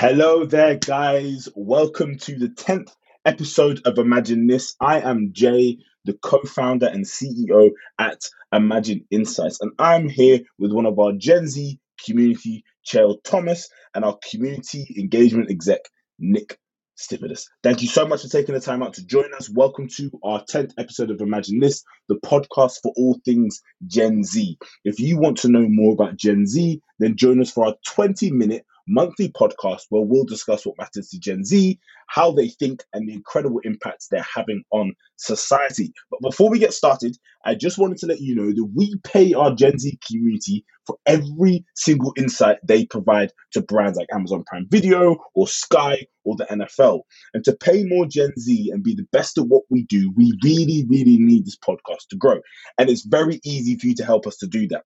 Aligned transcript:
Hello 0.00 0.44
there, 0.44 0.76
guys. 0.76 1.48
Welcome 1.56 2.18
to 2.18 2.38
the 2.38 2.50
10th 2.50 2.92
episode 3.24 3.80
of 3.84 3.98
Imagine 3.98 4.46
This. 4.46 4.76
I 4.80 5.00
am 5.00 5.30
Jay, 5.32 5.78
the 6.04 6.12
co 6.12 6.38
founder 6.42 6.86
and 6.86 7.04
CEO 7.04 7.70
at 7.98 8.20
Imagine 8.52 9.04
Insights, 9.10 9.60
and 9.60 9.72
I'm 9.76 10.08
here 10.08 10.38
with 10.56 10.70
one 10.70 10.86
of 10.86 11.00
our 11.00 11.14
Gen 11.14 11.48
Z 11.48 11.80
community 12.06 12.62
chair, 12.84 13.08
Thomas, 13.24 13.68
and 13.92 14.04
our 14.04 14.16
community 14.30 14.86
engagement 14.96 15.50
exec, 15.50 15.80
Nick 16.20 16.60
Stipidus. 16.96 17.46
Thank 17.64 17.82
you 17.82 17.88
so 17.88 18.06
much 18.06 18.22
for 18.22 18.28
taking 18.28 18.54
the 18.54 18.60
time 18.60 18.84
out 18.84 18.94
to 18.94 19.04
join 19.04 19.34
us. 19.34 19.50
Welcome 19.50 19.88
to 19.96 20.12
our 20.22 20.44
10th 20.44 20.74
episode 20.78 21.10
of 21.10 21.20
Imagine 21.20 21.58
This, 21.58 21.82
the 22.08 22.20
podcast 22.24 22.76
for 22.84 22.92
all 22.96 23.18
things 23.24 23.60
Gen 23.88 24.22
Z. 24.22 24.58
If 24.84 25.00
you 25.00 25.18
want 25.18 25.38
to 25.38 25.48
know 25.48 25.66
more 25.68 25.94
about 25.94 26.16
Gen 26.16 26.46
Z, 26.46 26.80
then 27.00 27.16
join 27.16 27.40
us 27.40 27.50
for 27.50 27.66
our 27.66 27.74
20 27.84 28.30
minute 28.30 28.64
monthly 28.88 29.30
podcast 29.30 29.82
where 29.90 30.02
we'll 30.02 30.24
discuss 30.24 30.64
what 30.64 30.78
matters 30.78 31.08
to 31.10 31.18
Gen 31.18 31.44
Z, 31.44 31.78
how 32.08 32.32
they 32.32 32.48
think, 32.48 32.82
and 32.92 33.08
the 33.08 33.12
incredible 33.12 33.60
impacts 33.64 34.08
they're 34.08 34.26
having 34.34 34.62
on 34.70 34.94
society. 35.16 35.92
But 36.10 36.20
before 36.22 36.50
we 36.50 36.58
get 36.58 36.72
started, 36.72 37.16
I 37.44 37.54
just 37.54 37.78
wanted 37.78 37.98
to 37.98 38.06
let 38.06 38.20
you 38.20 38.34
know 38.34 38.48
that 38.48 38.72
we 38.74 38.94
pay 39.04 39.34
our 39.34 39.54
Gen 39.54 39.78
Z 39.78 39.98
community 40.06 40.64
for 40.86 40.96
every 41.06 41.64
single 41.76 42.12
insight 42.16 42.58
they 42.64 42.86
provide 42.86 43.30
to 43.52 43.60
brands 43.60 43.98
like 43.98 44.08
Amazon 44.12 44.42
Prime 44.46 44.66
Video 44.70 45.18
or 45.34 45.46
Sky 45.46 46.06
or 46.24 46.36
the 46.36 46.46
NFL. 46.46 47.00
And 47.34 47.44
to 47.44 47.54
pay 47.54 47.84
more 47.84 48.06
Gen 48.06 48.32
Z 48.38 48.70
and 48.72 48.82
be 48.82 48.94
the 48.94 49.06
best 49.12 49.38
at 49.38 49.46
what 49.46 49.64
we 49.70 49.84
do, 49.84 50.12
we 50.16 50.32
really, 50.42 50.86
really 50.88 51.18
need 51.18 51.46
this 51.46 51.58
podcast 51.58 52.08
to 52.10 52.16
grow. 52.16 52.40
And 52.78 52.88
it's 52.88 53.04
very 53.04 53.40
easy 53.44 53.76
for 53.76 53.86
you 53.86 53.94
to 53.96 54.04
help 54.04 54.26
us 54.26 54.36
to 54.38 54.46
do 54.46 54.66
that. 54.68 54.84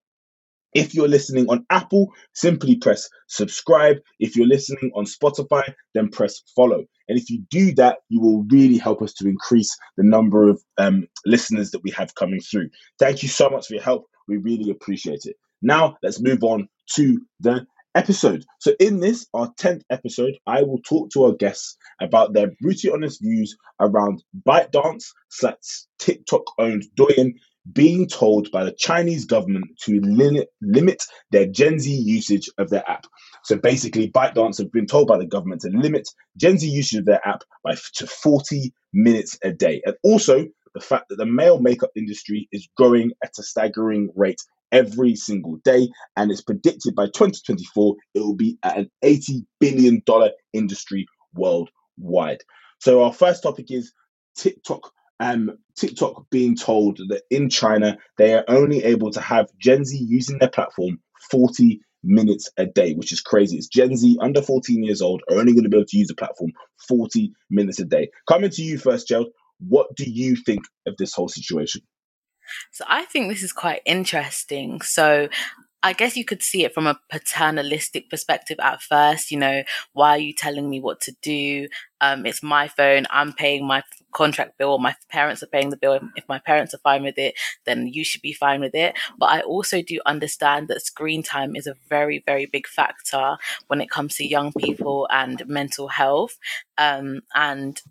If 0.73 0.93
you're 0.93 1.07
listening 1.07 1.47
on 1.49 1.65
Apple, 1.69 2.11
simply 2.33 2.75
press 2.75 3.09
subscribe. 3.27 3.97
If 4.19 4.35
you're 4.35 4.47
listening 4.47 4.91
on 4.95 5.05
Spotify, 5.05 5.73
then 5.93 6.09
press 6.09 6.41
follow. 6.55 6.85
And 7.07 7.17
if 7.17 7.29
you 7.29 7.43
do 7.49 7.73
that, 7.75 7.99
you 8.09 8.21
will 8.21 8.43
really 8.49 8.77
help 8.77 9.01
us 9.01 9.13
to 9.15 9.27
increase 9.27 9.75
the 9.97 10.03
number 10.03 10.49
of 10.49 10.61
um, 10.77 11.07
listeners 11.25 11.71
that 11.71 11.83
we 11.83 11.91
have 11.91 12.15
coming 12.15 12.39
through. 12.39 12.69
Thank 12.99 13.23
you 13.23 13.29
so 13.29 13.49
much 13.49 13.67
for 13.67 13.75
your 13.75 13.83
help. 13.83 14.05
We 14.27 14.37
really 14.37 14.69
appreciate 14.69 15.25
it. 15.25 15.35
Now, 15.61 15.97
let's 16.01 16.21
move 16.21 16.43
on 16.43 16.67
to 16.95 17.21
the 17.39 17.65
episode. 17.95 18.45
So, 18.59 18.73
in 18.79 18.99
this, 18.99 19.27
our 19.33 19.53
10th 19.59 19.83
episode, 19.89 20.33
I 20.47 20.63
will 20.63 20.79
talk 20.79 21.11
to 21.11 21.25
our 21.25 21.33
guests 21.33 21.77
about 22.01 22.33
their 22.33 22.51
brutally 22.61 22.93
honest 22.93 23.21
views 23.21 23.55
around 23.79 24.23
ByteDance 24.47 25.05
slash 25.29 25.85
TikTok 25.99 26.43
owned 26.57 26.85
Douyin 26.97 27.33
being 27.71 28.07
told 28.07 28.51
by 28.51 28.63
the 28.63 28.75
Chinese 28.77 29.25
government 29.25 29.65
to 29.81 29.99
limit, 30.01 30.49
limit 30.61 31.03
their 31.31 31.45
Gen 31.45 31.79
Z 31.79 31.91
usage 31.91 32.49
of 32.57 32.69
their 32.69 32.89
app. 32.89 33.05
So 33.43 33.57
basically, 33.57 34.11
ByteDance 34.11 34.57
have 34.57 34.71
been 34.71 34.85
told 34.85 35.07
by 35.07 35.17
the 35.17 35.25
government 35.25 35.61
to 35.61 35.69
limit 35.69 36.07
Gen 36.37 36.57
Z 36.57 36.67
usage 36.67 36.99
of 36.99 37.05
their 37.05 37.25
app 37.25 37.43
by 37.63 37.75
to 37.95 38.07
40 38.07 38.73
minutes 38.93 39.37
a 39.43 39.51
day. 39.51 39.81
And 39.85 39.95
also, 40.03 40.45
the 40.73 40.81
fact 40.81 41.09
that 41.09 41.17
the 41.17 41.25
male 41.25 41.59
makeup 41.59 41.91
industry 41.95 42.47
is 42.51 42.67
growing 42.75 43.11
at 43.23 43.37
a 43.37 43.43
staggering 43.43 44.09
rate 44.15 44.41
every 44.71 45.15
single 45.15 45.57
day, 45.63 45.87
and 46.17 46.31
it's 46.31 46.41
predicted 46.41 46.95
by 46.95 47.05
2024 47.05 47.95
it 48.15 48.19
will 48.19 48.35
be 48.35 48.57
at 48.63 48.77
an 48.77 48.91
80 49.03 49.45
billion 49.59 50.01
dollar 50.05 50.31
industry 50.51 51.05
worldwide. 51.35 52.41
So 52.79 53.03
our 53.03 53.13
first 53.13 53.43
topic 53.43 53.67
is 53.69 53.93
TikTok 54.35 54.91
um, 55.19 55.57
TikTok 55.75 56.29
being 56.29 56.55
told 56.55 56.97
that 57.09 57.23
in 57.29 57.49
China 57.49 57.97
they 58.17 58.33
are 58.33 58.45
only 58.47 58.83
able 58.83 59.11
to 59.11 59.21
have 59.21 59.49
Gen 59.57 59.85
Z 59.85 59.97
using 59.97 60.39
their 60.39 60.49
platform 60.49 60.99
40 61.31 61.81
minutes 62.03 62.49
a 62.57 62.65
day, 62.65 62.93
which 62.93 63.11
is 63.11 63.21
crazy. 63.21 63.57
It's 63.57 63.67
Gen 63.67 63.95
Z 63.95 64.17
under 64.21 64.41
14 64.41 64.83
years 64.83 65.01
old 65.01 65.23
are 65.29 65.37
only 65.37 65.53
going 65.53 65.63
to 65.63 65.69
be 65.69 65.77
able 65.77 65.87
to 65.87 65.97
use 65.97 66.07
the 66.07 66.15
platform 66.15 66.51
40 66.87 67.31
minutes 67.49 67.79
a 67.79 67.85
day. 67.85 68.09
Coming 68.27 68.49
to 68.51 68.61
you 68.61 68.77
first, 68.77 69.07
Gerald, 69.07 69.29
what 69.59 69.95
do 69.95 70.09
you 70.09 70.35
think 70.35 70.65
of 70.85 70.97
this 70.97 71.13
whole 71.13 71.29
situation? 71.29 71.81
So 72.71 72.83
I 72.87 73.05
think 73.05 73.29
this 73.29 73.43
is 73.43 73.53
quite 73.53 73.81
interesting. 73.85 74.81
So 74.81 75.29
I 75.85 75.91
guess 75.91 76.15
you 76.15 76.23
could 76.23 76.41
see 76.41 76.63
it 76.63 76.73
from 76.73 76.87
a 76.87 76.97
paternalistic 77.11 78.09
perspective 78.09 78.57
at 78.61 78.81
first. 78.81 79.31
You 79.31 79.37
know, 79.37 79.63
why 79.91 80.11
are 80.11 80.17
you 80.17 80.33
telling 80.33 80.69
me 80.69 80.79
what 80.79 81.01
to 81.01 81.15
do? 81.21 81.67
Um, 81.99 82.25
it's 82.25 82.41
my 82.41 82.69
phone. 82.69 83.05
I'm 83.09 83.33
paying 83.33 83.67
my 83.67 83.83
contract 84.13 84.57
bill. 84.57 84.77
My 84.79 84.95
parents 85.09 85.43
are 85.43 85.47
paying 85.47 85.71
the 85.71 85.77
bill. 85.77 85.99
If 86.15 86.23
my 86.29 86.39
parents 86.39 86.73
are 86.73 86.79
fine 86.79 87.03
with 87.03 87.17
it, 87.17 87.35
then 87.65 87.87
you 87.87 88.05
should 88.05 88.21
be 88.21 88.31
fine 88.31 88.61
with 88.61 88.73
it. 88.73 88.95
But 89.17 89.25
I 89.27 89.41
also 89.41 89.81
do 89.81 89.99
understand 90.05 90.69
that 90.69 90.81
screen 90.85 91.21
time 91.21 91.53
is 91.53 91.67
a 91.67 91.75
very, 91.89 92.23
very 92.25 92.45
big 92.45 92.65
factor 92.65 93.35
when 93.67 93.81
it 93.81 93.89
comes 93.89 94.15
to 94.15 94.25
young 94.25 94.53
people 94.53 95.07
and 95.11 95.45
mental 95.47 95.89
health. 95.89 96.37
Um, 96.77 97.21
and 97.35 97.81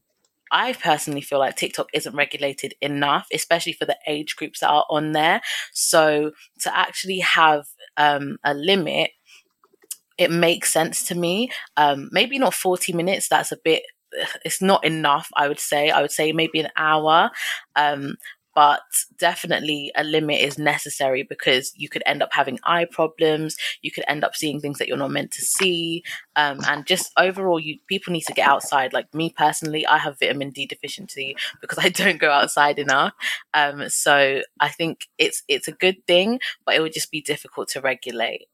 I 0.50 0.75
personally 0.75 1.22
feel 1.22 1.38
like 1.38 1.56
TikTok 1.56 1.88
isn't 1.94 2.14
regulated 2.14 2.75
enough, 2.82 3.26
especially 3.32 3.72
for 3.72 3.86
the 3.86 3.97
age 4.06 4.36
groups 4.36 4.60
that 4.60 4.69
are 4.69 4.84
on 4.91 5.12
there. 5.12 5.41
So 5.72 6.32
to 6.60 6.76
actually 6.76 7.20
have 7.20 7.64
um, 7.97 8.38
a 8.44 8.54
limit, 8.54 9.10
it 10.19 10.30
makes 10.30 10.72
sense 10.72 11.06
to 11.08 11.14
me. 11.14 11.50
Um, 11.76 12.08
maybe 12.12 12.38
not 12.38 12.54
40 12.54 12.92
minutes, 12.92 13.28
that's 13.28 13.53
a 13.53 13.58
bit 13.62 13.82
it's 14.44 14.60
not 14.60 14.84
enough 14.84 15.28
i 15.36 15.48
would 15.48 15.58
say 15.58 15.91
i 15.91 16.00
would 16.02 16.10
say 16.10 16.32
maybe 16.32 16.60
an 16.60 16.69
hour 16.76 17.31
um, 17.76 18.16
but 18.54 18.82
definitely 19.18 19.92
a 19.96 20.04
limit 20.04 20.40
is 20.40 20.58
necessary 20.58 21.22
because 21.22 21.72
you 21.76 21.88
could 21.88 22.02
end 22.06 22.22
up 22.22 22.30
having 22.32 22.58
eye 22.64 22.84
problems 22.84 23.56
you 23.82 23.90
could 23.90 24.04
end 24.08 24.24
up 24.24 24.34
seeing 24.34 24.60
things 24.60 24.78
that 24.78 24.88
you're 24.88 24.96
not 24.96 25.10
meant 25.10 25.30
to 25.30 25.42
see 25.42 26.02
um, 26.36 26.58
and 26.66 26.86
just 26.86 27.12
overall 27.16 27.58
you 27.58 27.78
people 27.86 28.12
need 28.12 28.22
to 28.22 28.32
get 28.32 28.48
outside 28.48 28.92
like 28.92 29.12
me 29.14 29.30
personally 29.30 29.86
i 29.86 29.98
have 29.98 30.18
vitamin 30.18 30.50
d 30.50 30.66
deficiency 30.66 31.36
because 31.60 31.78
i 31.78 31.88
don't 32.02 32.20
go 32.20 32.30
outside 32.30 32.78
enough 32.78 33.12
um, 33.54 33.88
so 33.88 34.40
i 34.60 34.69
think 34.69 35.08
it's 35.19 35.42
it's 35.48 35.69
a 35.69 35.72
good 35.72 36.06
thing 36.06 36.38
but 36.64 36.74
it 36.74 36.80
would 36.80 36.92
just 36.92 37.10
be 37.10 37.20
difficult 37.20 37.69
to 37.69 37.80
regulate 37.80 38.48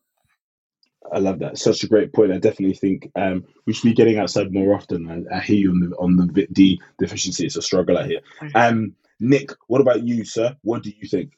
I 1.13 1.19
love 1.19 1.39
that. 1.39 1.59
Such 1.59 1.85
a 1.85 1.89
great 1.89 2.13
point. 2.13 2.33
I 2.33 2.39
definitely 2.39 2.75
think 2.75 3.11
um, 3.17 3.45
we 3.67 3.73
should 3.73 3.85
be 3.85 3.95
getting 3.95 4.19
outside 4.19 4.53
more 4.53 4.75
often. 4.75 5.27
I, 5.33 5.37
I 5.37 5.41
hear 5.41 5.57
you 5.57 5.71
on 5.71 5.81
the 5.81 5.97
on 5.97 6.17
the 6.17 6.47
D 6.53 6.81
deficiency. 6.99 7.47
It's 7.47 7.57
a 7.57 7.63
struggle 7.63 7.97
I 7.97 8.07
hear. 8.07 8.21
Mm-hmm. 8.41 8.57
Um, 8.57 8.97
Nick, 9.21 9.51
what 9.67 9.81
about 9.81 10.03
you, 10.05 10.25
sir? 10.25 10.57
What 10.63 10.83
do 10.83 10.91
you 10.91 11.09
think? 11.09 11.33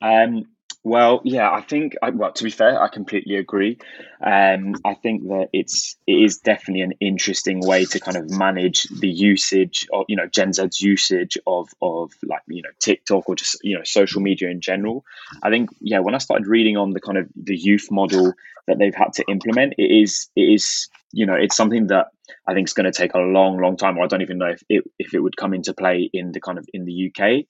Um, 0.00 0.44
well, 0.84 1.22
yeah, 1.24 1.50
I 1.50 1.62
think. 1.62 1.96
Well, 2.12 2.32
to 2.32 2.44
be 2.44 2.50
fair, 2.50 2.80
I 2.80 2.88
completely 2.88 3.36
agree. 3.36 3.78
Um, 4.22 4.74
I 4.84 4.92
think 4.92 5.22
that 5.28 5.48
it's 5.54 5.96
it 6.06 6.12
is 6.12 6.38
definitely 6.38 6.82
an 6.82 6.92
interesting 7.00 7.60
way 7.60 7.86
to 7.86 7.98
kind 7.98 8.18
of 8.18 8.30
manage 8.30 8.82
the 8.84 9.08
usage 9.08 9.88
of 9.90 10.04
you 10.08 10.16
know 10.16 10.26
Gen 10.26 10.52
Z's 10.52 10.82
usage 10.82 11.38
of 11.46 11.70
of 11.80 12.12
like 12.22 12.42
you 12.48 12.60
know 12.60 12.68
TikTok 12.80 13.26
or 13.30 13.34
just 13.34 13.56
you 13.64 13.78
know 13.78 13.84
social 13.84 14.20
media 14.20 14.50
in 14.50 14.60
general. 14.60 15.06
I 15.42 15.48
think 15.48 15.70
yeah, 15.80 16.00
when 16.00 16.14
I 16.14 16.18
started 16.18 16.46
reading 16.46 16.76
on 16.76 16.90
the 16.90 17.00
kind 17.00 17.16
of 17.16 17.28
the 17.34 17.56
youth 17.56 17.88
model 17.90 18.34
that 18.66 18.78
they've 18.78 18.94
had 18.94 19.14
to 19.14 19.24
implement, 19.26 19.74
it 19.78 19.90
is 19.90 20.28
it 20.36 20.42
is 20.42 20.88
you 21.12 21.24
know 21.24 21.34
it's 21.34 21.56
something 21.56 21.86
that 21.86 22.08
I 22.46 22.52
think 22.52 22.68
is 22.68 22.74
going 22.74 22.90
to 22.90 22.92
take 22.92 23.14
a 23.14 23.20
long, 23.20 23.58
long 23.58 23.78
time. 23.78 23.96
Or 23.96 24.04
I 24.04 24.06
don't 24.06 24.22
even 24.22 24.36
know 24.36 24.50
if 24.50 24.62
it 24.68 24.84
if 24.98 25.14
it 25.14 25.20
would 25.20 25.36
come 25.38 25.54
into 25.54 25.72
play 25.72 26.10
in 26.12 26.32
the 26.32 26.40
kind 26.40 26.58
of 26.58 26.68
in 26.74 26.84
the 26.84 27.10
UK. 27.10 27.46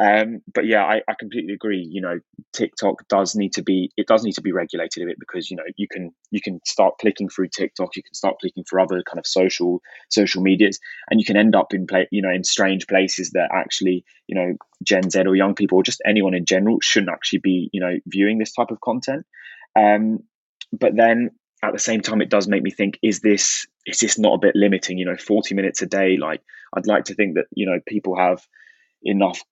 Um, 0.00 0.42
but 0.54 0.64
yeah, 0.64 0.84
I, 0.84 1.00
I, 1.08 1.14
completely 1.18 1.54
agree. 1.54 1.84
You 1.90 2.00
know, 2.00 2.20
TikTok 2.52 3.08
does 3.08 3.34
need 3.34 3.54
to 3.54 3.62
be 3.62 3.90
it 3.96 4.06
does 4.06 4.22
need 4.22 4.34
to 4.34 4.42
be 4.42 4.52
regulated 4.52 5.02
a 5.02 5.06
bit 5.06 5.18
because 5.18 5.50
you 5.50 5.56
know 5.56 5.64
you 5.76 5.88
can 5.90 6.12
you 6.30 6.40
can 6.40 6.60
start 6.64 6.98
clicking 7.00 7.28
through 7.28 7.48
TikTok, 7.48 7.96
you 7.96 8.04
can 8.04 8.14
start 8.14 8.36
clicking 8.40 8.62
for 8.62 8.78
other 8.78 9.02
kind 9.02 9.18
of 9.18 9.26
social 9.26 9.82
social 10.08 10.40
medias, 10.40 10.78
and 11.10 11.18
you 11.18 11.26
can 11.26 11.36
end 11.36 11.56
up 11.56 11.74
in 11.74 11.88
play 11.88 12.06
you 12.12 12.22
know 12.22 12.30
in 12.30 12.44
strange 12.44 12.86
places 12.86 13.30
that 13.30 13.50
actually 13.52 14.04
you 14.28 14.36
know 14.36 14.54
Gen 14.84 15.10
Z 15.10 15.20
or 15.26 15.34
young 15.34 15.56
people 15.56 15.78
or 15.78 15.82
just 15.82 16.00
anyone 16.06 16.34
in 16.34 16.44
general 16.44 16.78
shouldn't 16.80 17.10
actually 17.10 17.40
be 17.40 17.68
you 17.72 17.80
know 17.80 17.98
viewing 18.06 18.38
this 18.38 18.52
type 18.52 18.70
of 18.70 18.80
content. 18.80 19.26
Um, 19.74 20.20
but 20.70 20.94
then 20.94 21.30
at 21.64 21.72
the 21.72 21.80
same 21.80 22.02
time, 22.02 22.22
it 22.22 22.30
does 22.30 22.46
make 22.46 22.62
me 22.62 22.70
think: 22.70 23.00
is 23.02 23.18
this 23.18 23.66
is 23.84 23.98
this 23.98 24.16
not 24.16 24.34
a 24.34 24.38
bit 24.38 24.54
limiting? 24.54 24.96
You 24.96 25.06
know, 25.06 25.16
forty 25.16 25.56
minutes 25.56 25.82
a 25.82 25.86
day. 25.86 26.18
Like 26.18 26.40
I'd 26.72 26.86
like 26.86 27.06
to 27.06 27.14
think 27.14 27.34
that 27.34 27.46
you 27.50 27.66
know 27.66 27.80
people 27.84 28.16
have 28.16 28.46
enough 29.02 29.42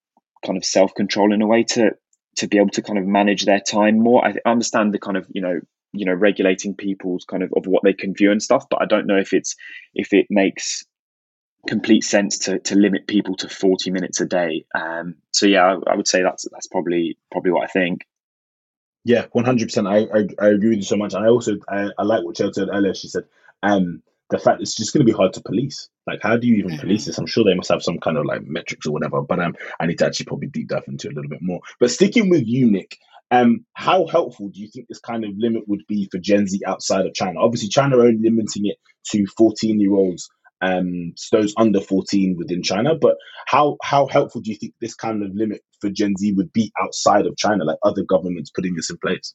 kind 0.45 0.57
of 0.57 0.65
self 0.65 0.95
control 0.95 1.33
in 1.33 1.43
a 1.43 1.47
way 1.47 1.65
to 1.65 1.93
to 2.37 2.49
be 2.49 2.59
able 2.59 2.71
to 2.71 2.83
kind 2.83 2.99
of 2.99 3.07
manage 3.07 3.45
their 3.45 3.61
time 3.61 3.99
more. 3.99 4.25
I 4.27 4.35
understand 4.45 4.93
the 4.93 4.99
kind 4.99 5.17
of 5.17 5.27
you 5.31 5.41
know 5.41 5.61
you 5.93 6.05
know 6.05 6.15
regulating 6.15 6.75
people's 6.75 7.25
kind 7.25 7.43
of 7.43 7.53
of 7.57 7.67
what 7.67 7.83
they 7.83 7.93
can 7.93 8.15
view 8.15 8.31
and 8.33 8.43
stuff, 8.43 8.67
but 8.71 8.83
I 8.83 8.87
don't 8.87 9.07
know 9.07 9.17
if 9.17 9.33
it's 9.33 9.57
if 9.95 10.13
it 10.13 10.27
makes 10.31 10.85
complete 11.67 12.05
sense 12.05 12.39
to 12.39 12.59
to 12.61 12.77
limit 12.77 13.07
people 13.07 13.35
to 13.37 13.49
40 13.49 13.91
minutes 13.91 14.21
a 14.21 14.27
day. 14.27 14.65
Um, 14.75 15.17
so 15.33 15.47
yeah, 15.47 15.65
I, 15.65 15.93
I 15.93 15.97
would 15.97 16.09
say 16.09 16.23
that's 16.23 16.47
that's 16.51 16.67
probably 16.67 17.19
probably 17.31 17.53
what 17.53 17.65
I 17.65 17.69
think. 17.69 18.07
Yeah, 19.05 19.27
one 19.33 19.45
hundred 19.45 19.69
percent. 19.69 19.87
I 19.87 20.07
I 20.39 20.49
agree 20.49 20.71
with 20.71 20.79
you 20.79 20.83
so 20.83 20.97
much. 20.97 21.15
And 21.15 21.25
i 21.25 21.29
also 21.29 21.59
I, 21.69 21.91
I 21.97 22.03
like 22.03 22.25
what 22.25 22.37
Chelsea 22.37 22.61
said 22.61 22.69
earlier. 22.73 22.95
She 22.95 23.09
said, 23.09 23.25
um, 23.63 24.03
the 24.31 24.39
fact 24.39 24.61
it's 24.61 24.75
just 24.75 24.93
going 24.93 25.07
to 25.07 25.11
be 25.11 25.17
hard 25.17 25.33
to 25.35 25.41
police. 25.43 25.89
Like, 26.07 26.21
how 26.23 26.37
do 26.37 26.47
you 26.47 26.57
even 26.57 26.73
mm-hmm. 26.73 26.81
police 26.81 27.05
this? 27.05 27.19
I'm 27.19 27.27
sure 27.27 27.45
they 27.45 27.55
must 27.55 27.71
have 27.71 27.83
some 27.83 27.99
kind 27.99 28.17
of 28.17 28.25
like 28.25 28.43
metrics 28.45 28.87
or 28.87 28.93
whatever. 28.93 29.23
But 29.23 29.41
um, 29.41 29.55
I 29.79 29.87
need 29.87 29.99
to 29.99 30.07
actually 30.07 30.27
probably 30.27 30.49
deep 30.49 30.69
dive 30.69 30.85
into 30.89 31.09
it 31.09 31.13
a 31.13 31.15
little 31.15 31.31
bit 31.31 31.43
more. 31.43 31.61
But 31.79 31.91
sticking 31.91 32.29
with 32.29 32.47
you, 32.47 32.71
Nick, 32.71 32.99
Um, 33.31 33.65
how 33.75 34.07
helpful 34.07 34.49
do 34.49 34.61
you 34.61 34.69
think 34.69 34.87
this 34.87 35.01
kind 35.01 35.25
of 35.25 35.31
limit 35.37 35.65
would 35.67 35.85
be 35.89 36.09
for 36.11 36.19
Gen 36.19 36.47
Z 36.47 36.61
outside 36.67 37.07
of 37.07 37.15
China? 37.15 37.41
Obviously, 37.41 37.69
China 37.69 37.99
are 37.99 38.07
only 38.07 38.31
limiting 38.31 38.67
it 38.67 38.77
to 39.11 39.27
14 39.37 39.81
year 39.81 39.95
olds, 39.95 40.29
um, 40.61 41.13
those 41.33 41.53
under 41.57 41.81
14 41.81 42.37
within 42.37 42.63
China. 42.63 42.95
But 42.95 43.17
how 43.47 43.77
how 43.83 44.07
helpful 44.07 44.41
do 44.41 44.51
you 44.51 44.57
think 44.57 44.75
this 44.81 44.95
kind 44.95 45.25
of 45.25 45.35
limit 45.35 45.63
for 45.81 45.91
Gen 45.91 46.15
Z 46.17 46.33
would 46.33 46.53
be 46.53 46.73
outside 46.81 47.27
of 47.27 47.37
China, 47.37 47.65
like 47.65 47.79
other 47.83 48.05
governments 48.05 48.51
putting 48.51 48.75
this 48.75 48.91
in 48.91 48.99
place? 48.99 49.35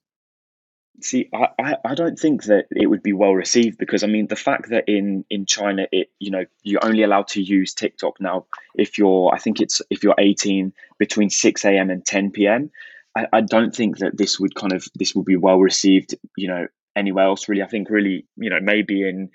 See, 1.04 1.30
I, 1.34 1.76
I 1.84 1.96
don't 1.96 2.18
think 2.18 2.44
that 2.44 2.66
it 2.70 2.88
would 2.88 3.02
be 3.02 3.14
well 3.14 3.34
received 3.34 3.78
because 3.78 4.04
I 4.04 4.08
mean 4.08 4.28
the 4.28 4.36
fact 4.36 4.70
that 4.70 4.86
in 4.88 5.26
in 5.30 5.46
China 5.46 5.88
it 5.92 6.10
you 6.20 6.32
know 6.32 6.46
you're 6.64 6.86
only 6.86 7.04
allowed 7.04 7.28
to 7.30 7.42
use 7.42 7.74
TikTok 7.74 8.20
now 8.20 8.46
if 8.76 8.98
you're 8.98 9.34
I 9.34 9.40
think 9.40 9.62
it's 9.62 9.82
if 9.90 10.04
you're 10.04 10.16
18 10.18 10.74
between 11.00 11.30
6 11.30 11.66
a.m. 11.66 11.90
and 11.90 12.06
10 12.06 12.32
p.m. 12.32 12.72
I, 13.16 13.28
I 13.34 13.42
don't 13.42 13.76
think 13.76 13.98
that 14.00 14.18
this 14.18 14.40
would 14.40 14.54
kind 14.56 14.74
of 14.74 14.86
this 14.96 15.16
would 15.16 15.26
be 15.26 15.38
well 15.38 15.60
received 15.60 16.16
you 16.38 16.48
know 16.48 16.68
anywhere 16.96 17.26
else 17.26 17.50
really. 17.50 17.64
I 17.64 17.68
think 17.68 17.90
really 17.90 18.26
you 18.38 18.50
know 18.50 18.60
maybe 18.62 19.08
in 19.08 19.30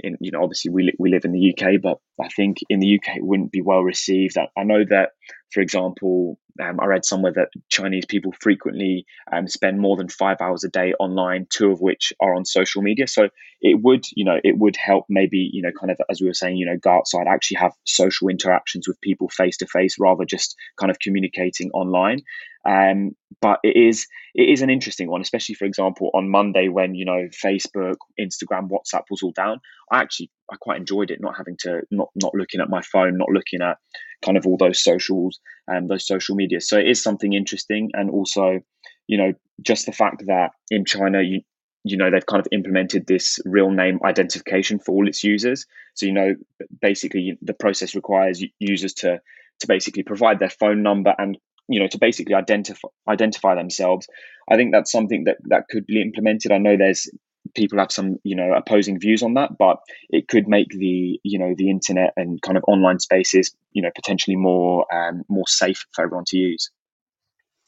in 0.00 0.16
you 0.20 0.32
know 0.32 0.42
obviously 0.42 0.70
we 0.70 0.92
we 0.98 1.10
live 1.10 1.24
in 1.24 1.32
the 1.32 1.54
UK, 1.54 1.80
but 1.80 1.98
I 2.20 2.28
think 2.28 2.58
in 2.68 2.80
the 2.80 2.96
UK 2.96 3.18
it 3.18 3.24
wouldn't 3.24 3.52
be 3.52 3.62
well 3.62 3.82
received. 3.82 4.36
I, 4.38 4.48
I 4.56 4.64
know 4.64 4.84
that 4.90 5.10
for 5.52 5.60
example, 5.60 6.38
um, 6.60 6.80
I 6.80 6.86
read 6.86 7.04
somewhere 7.04 7.32
that 7.32 7.48
Chinese 7.68 8.04
people 8.06 8.32
frequently 8.40 9.06
um, 9.32 9.48
spend 9.48 9.80
more 9.80 9.96
than 9.96 10.08
five 10.08 10.38
hours 10.40 10.64
a 10.64 10.68
day 10.68 10.92
online, 10.98 11.46
two 11.50 11.70
of 11.70 11.80
which 11.80 12.12
are 12.20 12.34
on 12.34 12.44
social 12.44 12.82
media. 12.82 13.06
So 13.06 13.28
it 13.60 13.80
would, 13.82 14.04
you 14.14 14.24
know, 14.24 14.38
it 14.42 14.58
would 14.58 14.76
help 14.76 15.06
maybe, 15.08 15.48
you 15.52 15.62
know, 15.62 15.70
kind 15.78 15.90
of 15.90 16.00
as 16.10 16.20
we 16.20 16.26
were 16.26 16.34
saying, 16.34 16.56
you 16.56 16.66
know, 16.66 16.76
go 16.76 16.90
outside, 16.90 17.26
actually 17.26 17.58
have 17.58 17.72
social 17.84 18.28
interactions 18.28 18.86
with 18.86 19.00
people 19.00 19.28
face 19.28 19.56
to 19.58 19.66
face 19.66 19.96
rather 19.98 20.24
just 20.24 20.56
kind 20.78 20.90
of 20.90 20.98
communicating 20.98 21.70
online. 21.70 22.22
Um, 22.64 23.16
but 23.40 23.58
it 23.64 23.76
is 23.76 24.06
it 24.34 24.48
is 24.48 24.62
an 24.62 24.70
interesting 24.70 25.10
one, 25.10 25.20
especially 25.20 25.56
for 25.56 25.64
example 25.64 26.10
on 26.14 26.30
Monday 26.30 26.68
when 26.68 26.94
you 26.94 27.04
know 27.04 27.28
Facebook, 27.44 27.96
Instagram, 28.20 28.68
WhatsApp 28.68 29.04
was 29.10 29.22
all 29.22 29.32
down. 29.32 29.60
I 29.90 30.00
actually 30.00 30.30
I 30.50 30.56
quite 30.60 30.78
enjoyed 30.78 31.10
it, 31.10 31.20
not 31.20 31.36
having 31.36 31.56
to 31.60 31.82
not 31.90 32.08
not 32.14 32.34
looking 32.34 32.60
at 32.60 32.70
my 32.70 32.82
phone, 32.82 33.18
not 33.18 33.30
looking 33.30 33.62
at 33.62 33.78
kind 34.24 34.36
of 34.36 34.46
all 34.46 34.56
those 34.56 34.82
socials 34.82 35.40
and 35.66 35.88
those 35.88 36.06
social 36.06 36.34
media. 36.36 36.60
So 36.60 36.78
it 36.78 36.88
is 36.88 37.02
something 37.02 37.32
interesting, 37.32 37.90
and 37.94 38.10
also, 38.10 38.60
you 39.06 39.18
know, 39.18 39.32
just 39.60 39.86
the 39.86 39.92
fact 39.92 40.24
that 40.26 40.50
in 40.70 40.84
China 40.84 41.22
you 41.22 41.42
you 41.84 41.96
know 41.96 42.10
they've 42.10 42.26
kind 42.26 42.40
of 42.40 42.48
implemented 42.52 43.06
this 43.06 43.38
real 43.44 43.70
name 43.70 43.98
identification 44.04 44.78
for 44.78 44.92
all 44.92 45.08
its 45.08 45.24
users. 45.24 45.66
So 45.94 46.06
you 46.06 46.12
know, 46.12 46.34
basically 46.80 47.38
the 47.42 47.54
process 47.54 47.94
requires 47.94 48.42
users 48.58 48.94
to 48.94 49.20
to 49.60 49.66
basically 49.66 50.02
provide 50.02 50.38
their 50.38 50.50
phone 50.50 50.82
number 50.82 51.14
and 51.18 51.38
you 51.68 51.80
know 51.80 51.88
to 51.88 51.98
basically 51.98 52.34
identify 52.34 52.88
identify 53.08 53.54
themselves. 53.54 54.06
I 54.50 54.56
think 54.56 54.72
that's 54.72 54.92
something 54.92 55.24
that 55.24 55.38
that 55.44 55.68
could 55.68 55.86
be 55.86 56.00
implemented. 56.00 56.52
I 56.52 56.58
know 56.58 56.76
there's 56.76 57.08
people 57.54 57.78
have 57.78 57.92
some 57.92 58.16
you 58.24 58.36
know 58.36 58.52
opposing 58.54 58.98
views 58.98 59.22
on 59.22 59.34
that 59.34 59.56
but 59.58 59.78
it 60.10 60.28
could 60.28 60.48
make 60.48 60.68
the 60.70 61.20
you 61.22 61.38
know 61.38 61.54
the 61.56 61.70
internet 61.70 62.12
and 62.16 62.40
kind 62.42 62.56
of 62.56 62.64
online 62.66 62.98
spaces 62.98 63.54
you 63.72 63.82
know 63.82 63.90
potentially 63.94 64.36
more 64.36 64.86
um, 64.94 65.22
more 65.28 65.46
safe 65.46 65.84
for 65.92 66.04
everyone 66.04 66.24
to 66.26 66.36
use. 66.36 66.70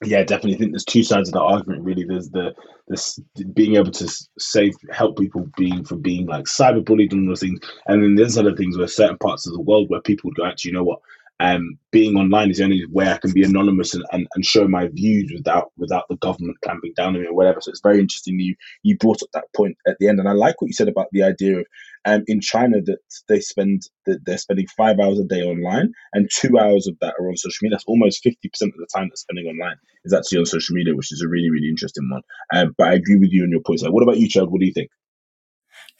Yeah 0.04 0.22
definitely. 0.22 0.56
I 0.56 0.58
think 0.58 0.72
there's 0.72 0.84
two 0.84 1.02
sides 1.02 1.28
of 1.28 1.34
the 1.34 1.40
argument 1.40 1.82
really. 1.82 2.04
There's 2.04 2.30
the 2.30 2.54
this 2.88 3.18
being 3.54 3.76
able 3.76 3.92
to 3.92 4.26
save 4.38 4.74
help 4.90 5.18
people 5.18 5.48
being 5.56 5.84
from 5.84 6.02
being 6.02 6.26
like 6.26 6.44
cyberbullied 6.44 7.12
and 7.12 7.28
those 7.28 7.40
things. 7.40 7.60
And 7.86 8.02
then 8.02 8.14
there's 8.14 8.36
other 8.36 8.54
things 8.54 8.76
where 8.76 8.88
certain 8.88 9.18
parts 9.18 9.46
of 9.46 9.54
the 9.54 9.60
world 9.60 9.88
where 9.88 10.02
people 10.02 10.28
would 10.28 10.36
go 10.36 10.44
actually 10.44 10.72
you 10.72 10.76
know 10.76 10.84
what 10.84 11.00
um, 11.40 11.78
being 11.90 12.16
online 12.16 12.50
is 12.50 12.58
the 12.58 12.64
only 12.64 12.84
way 12.90 13.08
I 13.08 13.18
can 13.18 13.32
be 13.32 13.42
anonymous 13.42 13.94
and, 13.94 14.04
and, 14.12 14.26
and 14.34 14.44
show 14.44 14.68
my 14.68 14.88
views 14.88 15.32
without 15.34 15.72
without 15.76 16.04
the 16.08 16.16
government 16.16 16.58
clamping 16.64 16.92
down 16.96 17.16
on 17.16 17.22
me 17.22 17.26
or 17.26 17.34
whatever. 17.34 17.60
So 17.60 17.70
it's 17.70 17.80
very 17.82 17.98
interesting 17.98 18.38
you 18.38 18.54
you 18.82 18.96
brought 18.96 19.22
up 19.22 19.28
that 19.34 19.52
point 19.54 19.76
at 19.86 19.96
the 19.98 20.08
end, 20.08 20.20
and 20.20 20.28
I 20.28 20.32
like 20.32 20.60
what 20.60 20.68
you 20.68 20.74
said 20.74 20.88
about 20.88 21.08
the 21.12 21.22
idea 21.24 21.58
of 21.58 21.66
um, 22.04 22.22
in 22.26 22.40
China 22.40 22.80
that 22.82 22.98
they 23.28 23.40
spend 23.40 23.82
that 24.06 24.20
they're 24.24 24.38
spending 24.38 24.66
five 24.76 25.00
hours 25.00 25.18
a 25.18 25.24
day 25.24 25.42
online 25.42 25.92
and 26.12 26.30
two 26.32 26.58
hours 26.58 26.86
of 26.86 26.96
that 27.00 27.14
are 27.18 27.28
on 27.28 27.36
social 27.36 27.64
media. 27.64 27.76
That's 27.76 27.84
almost 27.86 28.22
fifty 28.22 28.48
percent 28.48 28.72
of 28.74 28.78
the 28.78 28.88
time 28.94 29.08
they're 29.08 29.16
spending 29.16 29.46
online 29.46 29.76
is 30.04 30.12
actually 30.14 30.38
on 30.38 30.46
social 30.46 30.74
media, 30.74 30.94
which 30.94 31.12
is 31.12 31.22
a 31.22 31.28
really 31.28 31.50
really 31.50 31.68
interesting 31.68 32.08
one. 32.10 32.22
Um, 32.54 32.74
but 32.78 32.88
I 32.88 32.94
agree 32.94 33.16
with 33.16 33.32
you 33.32 33.42
on 33.42 33.50
your 33.50 33.60
points. 33.60 33.82
Like, 33.82 33.92
what 33.92 34.02
about 34.02 34.18
you, 34.18 34.28
Chad? 34.28 34.48
What 34.48 34.60
do 34.60 34.66
you 34.66 34.72
think? 34.72 34.90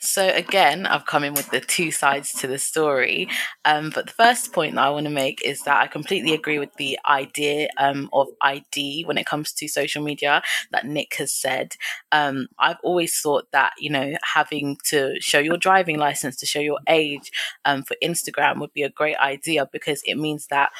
So 0.05 0.29
again, 0.29 0.85
I've 0.85 1.05
come 1.05 1.23
in 1.23 1.33
with 1.33 1.49
the 1.49 1.59
two 1.59 1.91
sides 1.91 2.31
to 2.33 2.47
the 2.47 2.59
story. 2.59 3.27
Um, 3.65 3.89
but 3.93 4.05
the 4.05 4.13
first 4.13 4.53
point 4.53 4.75
that 4.75 4.83
I 4.83 4.89
want 4.89 5.05
to 5.05 5.11
make 5.11 5.41
is 5.43 5.63
that 5.63 5.81
I 5.81 5.87
completely 5.87 6.33
agree 6.33 6.59
with 6.59 6.73
the 6.75 6.99
idea 7.05 7.69
um, 7.77 8.09
of 8.13 8.27
ID 8.41 9.03
when 9.05 9.17
it 9.17 9.25
comes 9.25 9.51
to 9.53 9.67
social 9.67 10.03
media 10.03 10.43
that 10.71 10.85
Nick 10.85 11.15
has 11.15 11.33
said. 11.33 11.75
Um, 12.11 12.47
I've 12.59 12.77
always 12.83 13.19
thought 13.19 13.51
that 13.51 13.73
you 13.79 13.89
know 13.89 14.13
having 14.23 14.77
to 14.85 15.19
show 15.19 15.39
your 15.39 15.57
driving 15.57 15.97
license 15.97 16.35
to 16.37 16.45
show 16.45 16.59
your 16.59 16.79
age 16.87 17.31
um, 17.65 17.83
for 17.83 17.97
Instagram 18.03 18.59
would 18.59 18.73
be 18.73 18.83
a 18.83 18.89
great 18.89 19.17
idea 19.17 19.67
because 19.71 20.01
it 20.05 20.15
means 20.15 20.47
that 20.47 20.71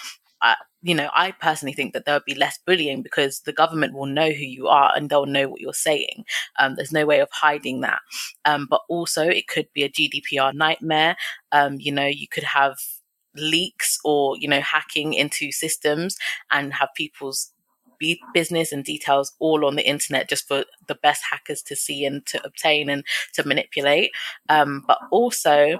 you 0.82 0.94
know, 0.94 1.10
I 1.14 1.32
personally 1.32 1.74
think 1.74 1.94
that 1.94 2.06
there 2.06 2.16
would 2.16 2.26
be 2.26 2.36
less 2.36 2.60
bullying 2.66 3.02
because 3.02 3.40
the 3.40 3.54
government 3.54 3.94
will 3.94 4.06
know 4.06 4.30
who 4.30 4.44
you 4.46 4.68
are 4.68 4.92
and 4.96 5.10
they'll 5.10 5.26
know 5.26 5.48
what 5.50 5.60
you're 5.62 5.74
saying. 5.74 6.26
Um, 6.60 6.76
there's 6.76 6.92
no 6.92 7.06
way 7.08 7.20
of 7.20 7.30
hiding 7.32 7.82
that. 7.82 8.00
Um, 8.46 8.68
but 8.70 8.82
also, 8.88 9.24
it 9.28 9.48
could 9.48 9.68
be 9.74 9.84
a 9.84 9.90
GDPR 9.90 10.54
nightmare. 10.54 11.16
Um, 11.52 11.78
you 11.80 11.92
know, 11.92 12.06
you 12.06 12.28
could 12.28 12.44
have 12.44 12.78
leaks 13.36 14.00
or 14.06 14.38
you 14.38 14.48
know 14.48 14.62
hacking 14.62 15.14
into 15.14 15.52
systems 15.52 16.18
and 16.52 16.74
have 16.74 16.90
people's 16.96 17.52
business 18.34 18.72
and 18.72 18.84
details 18.84 19.34
all 19.40 19.66
on 19.66 19.76
the 19.76 19.88
internet 19.88 20.30
just 20.30 20.48
for 20.48 20.66
the 20.88 20.96
best 20.96 21.24
hackers 21.32 21.62
to 21.64 21.76
see 21.76 22.06
and 22.06 22.26
to 22.26 22.44
obtain 22.46 22.90
and 22.90 23.04
to 23.34 23.48
manipulate. 23.48 24.12
Um, 24.50 24.84
but 24.88 25.00
also, 25.12 25.80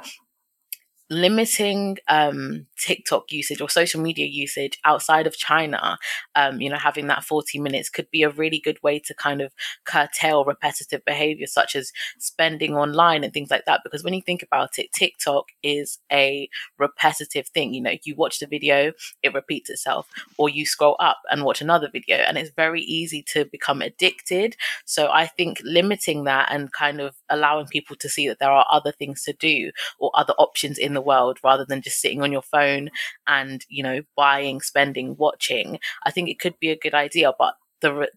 limiting 1.10 1.98
um, 2.08 2.66
TikTok 2.78 3.32
usage 3.32 3.62
or 3.62 3.70
social 3.70 4.02
media 4.02 4.26
usage 4.26 4.80
outside 4.86 5.28
of 5.28 5.38
China, 5.38 5.98
um, 6.36 6.62
you 6.62 6.70
know, 6.70 6.78
having 6.78 7.08
that 7.08 7.24
40 7.24 7.60
minutes 7.60 7.90
could 7.90 8.10
be 8.12 8.24
a 8.24 8.30
really 8.30 8.60
good 8.60 8.82
way 8.84 9.00
to 9.00 9.14
kind 9.14 9.42
of 9.42 9.54
curtail 9.86 10.46
repetitive 10.46 11.04
behavior 11.06 11.48
such 11.48 11.76
as 11.76 11.92
spending 12.20 12.76
online 12.76 13.24
and 13.24 13.34
things 13.34 13.50
like 13.52 13.66
that. 13.66 13.82
Because 13.84 14.04
when 14.04 14.14
you 14.14 14.22
think 14.22 14.44
about 14.44 14.78
it, 14.78 14.92
TikTok 14.94 15.46
is 15.64 16.00
a 16.12 16.50
repetitive 16.78 17.48
thing. 17.48 17.74
You 17.74 17.82
know, 17.82 17.94
you 18.04 18.16
watch 18.16 18.40
the 18.40 18.48
video, 18.48 18.92
it 19.24 19.34
repeats 19.34 19.70
itself, 19.70 20.08
or 20.38 20.50
you 20.50 20.66
scroll 20.66 20.96
up 21.00 21.20
and 21.30 21.44
watch 21.44 21.62
another 21.62 21.90
video, 21.92 22.18
and 22.18 22.38
it's 22.38 22.52
very 22.56 22.82
easy 22.82 23.24
to 23.34 23.46
become 23.46 23.82
addicted. 23.82 24.56
So 24.86 25.10
I 25.12 25.28
think 25.28 25.60
limiting 25.64 26.26
that 26.26 26.50
and 26.52 26.72
kind 26.72 27.00
of 27.02 27.16
allowing 27.30 27.68
people 27.68 27.96
to 27.98 28.10
see 28.10 28.28
that 28.28 28.40
there 28.40 28.52
are 28.52 28.66
other 28.70 28.92
things 28.92 29.24
to 29.24 29.34
do 29.34 29.72
or 30.00 30.12
other 30.16 30.34
options 30.38 30.78
in 30.78 30.94
the 30.94 31.02
world 31.02 31.40
rather 31.44 31.66
than 31.66 31.82
just 31.82 32.02
sitting 32.02 32.22
on 32.22 32.32
your 32.32 32.42
phone 32.66 32.90
and 33.28 33.66
you 33.70 33.84
know 33.84 34.02
buying 34.16 34.62
spending 34.62 35.16
watching 35.18 35.80
i 36.04 36.12
think 36.12 36.30
it 36.30 36.40
could 36.40 36.58
be 36.60 36.72
a 36.72 36.78
good 36.78 36.94
idea 36.94 37.32
but 37.38 37.56
the 37.82 37.94
re- 37.94 38.08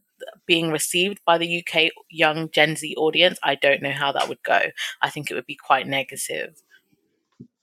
being 0.46 0.70
received 0.70 1.20
by 1.24 1.38
the 1.38 1.62
uk 1.62 1.90
young 2.10 2.50
gen 2.50 2.76
z 2.76 2.94
audience 2.96 3.38
i 3.42 3.54
don't 3.54 3.82
know 3.82 3.92
how 3.92 4.12
that 4.12 4.28
would 4.28 4.42
go. 4.42 4.60
I 5.02 5.10
think 5.10 5.30
it 5.30 5.34
would 5.34 5.46
be 5.46 5.54
quite 5.54 5.86
negative. 5.86 6.60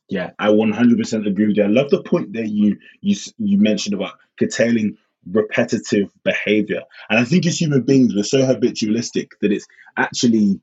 Yeah 0.09 0.31
i 0.39 0.49
100% 0.49 1.27
agree 1.27 1.47
with 1.47 1.57
you. 1.57 1.63
I 1.63 1.67
love 1.67 1.89
the 1.89 2.03
point 2.03 2.33
that 2.33 2.49
you 2.49 2.77
you 3.01 3.15
you 3.37 3.57
mentioned 3.57 3.95
about 3.95 4.13
curtailing 4.39 4.97
repetitive 5.31 6.11
behavior 6.23 6.81
and 7.09 7.17
i 7.19 7.23
think 7.23 7.47
as 7.47 7.59
human 7.59 7.81
beings 7.81 8.13
we're 8.13 8.23
so 8.23 8.45
habitualistic 8.45 9.31
that 9.41 9.51
it's 9.51 9.65
actually 9.97 10.61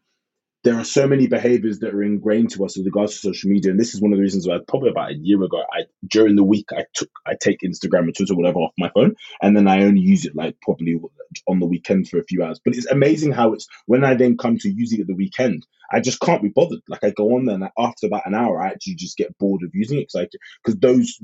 there 0.65 0.79
are 0.79 0.85
so 0.85 1.09
many 1.09 1.27
behaviors 1.27 1.81
that 1.81 1.93
are 1.93 2.03
ingrained 2.03 2.51
to 2.51 2.65
us 2.65 2.77
with 2.77 2.87
regards 2.87 3.13
to 3.13 3.19
social 3.19 3.51
media, 3.51 3.71
and 3.71 3.81
this 3.81 3.95
is 3.95 4.01
one 4.01 4.13
of 4.13 4.19
the 4.19 4.23
reasons 4.23 4.47
why 4.47 4.59
probably 4.69 4.91
about 4.91 5.11
a 5.11 5.15
year 5.15 5.43
ago, 5.43 5.63
I 5.73 5.85
during 6.07 6.37
the 6.37 6.45
week 6.45 6.67
I 6.73 6.85
took 6.95 7.11
I 7.27 7.35
take 7.41 7.61
Instagram 7.63 8.05
and 8.05 8.17
Twitter 8.17 8.35
whatever 8.35 8.61
off 8.61 8.73
my 8.79 8.91
phone, 8.95 9.17
and 9.41 9.57
then 9.57 9.67
I 9.67 9.83
only 9.83 10.01
use 10.01 10.25
it 10.25 10.37
like 10.37 10.57
probably 10.63 11.01
on 11.49 11.59
the 11.59 11.67
weekend 11.67 12.09
for 12.09 12.19
a 12.19 12.25
few 12.25 12.45
hours. 12.45 12.61
But 12.65 12.77
it's 12.77 12.87
amazing 12.87 13.33
how 13.33 13.53
it's 13.53 13.67
when 13.87 14.05
I 14.05 14.15
then 14.15 14.37
come 14.37 14.57
to 14.59 14.71
using 14.71 15.01
it 15.01 15.03
at 15.03 15.09
the 15.09 15.15
weekend, 15.15 15.67
I 15.91 16.01
just 16.01 16.21
can't 16.21 16.43
be 16.43 16.49
bothered. 16.49 16.81
Like 16.89 17.03
I 17.03 17.11
go 17.11 17.35
on 17.37 17.47
there, 17.47 17.57
and 17.57 17.69
after 17.77 18.07
about 18.07 18.27
an 18.27 18.35
hour, 18.35 18.63
I 18.63 18.69
actually 18.69 18.95
just 18.95 19.17
get 19.17 19.37
bored 19.39 19.63
of 19.65 19.71
using 19.75 19.99
it 19.99 20.11
because 20.13 20.29
because 20.65 20.79
those 20.79 21.19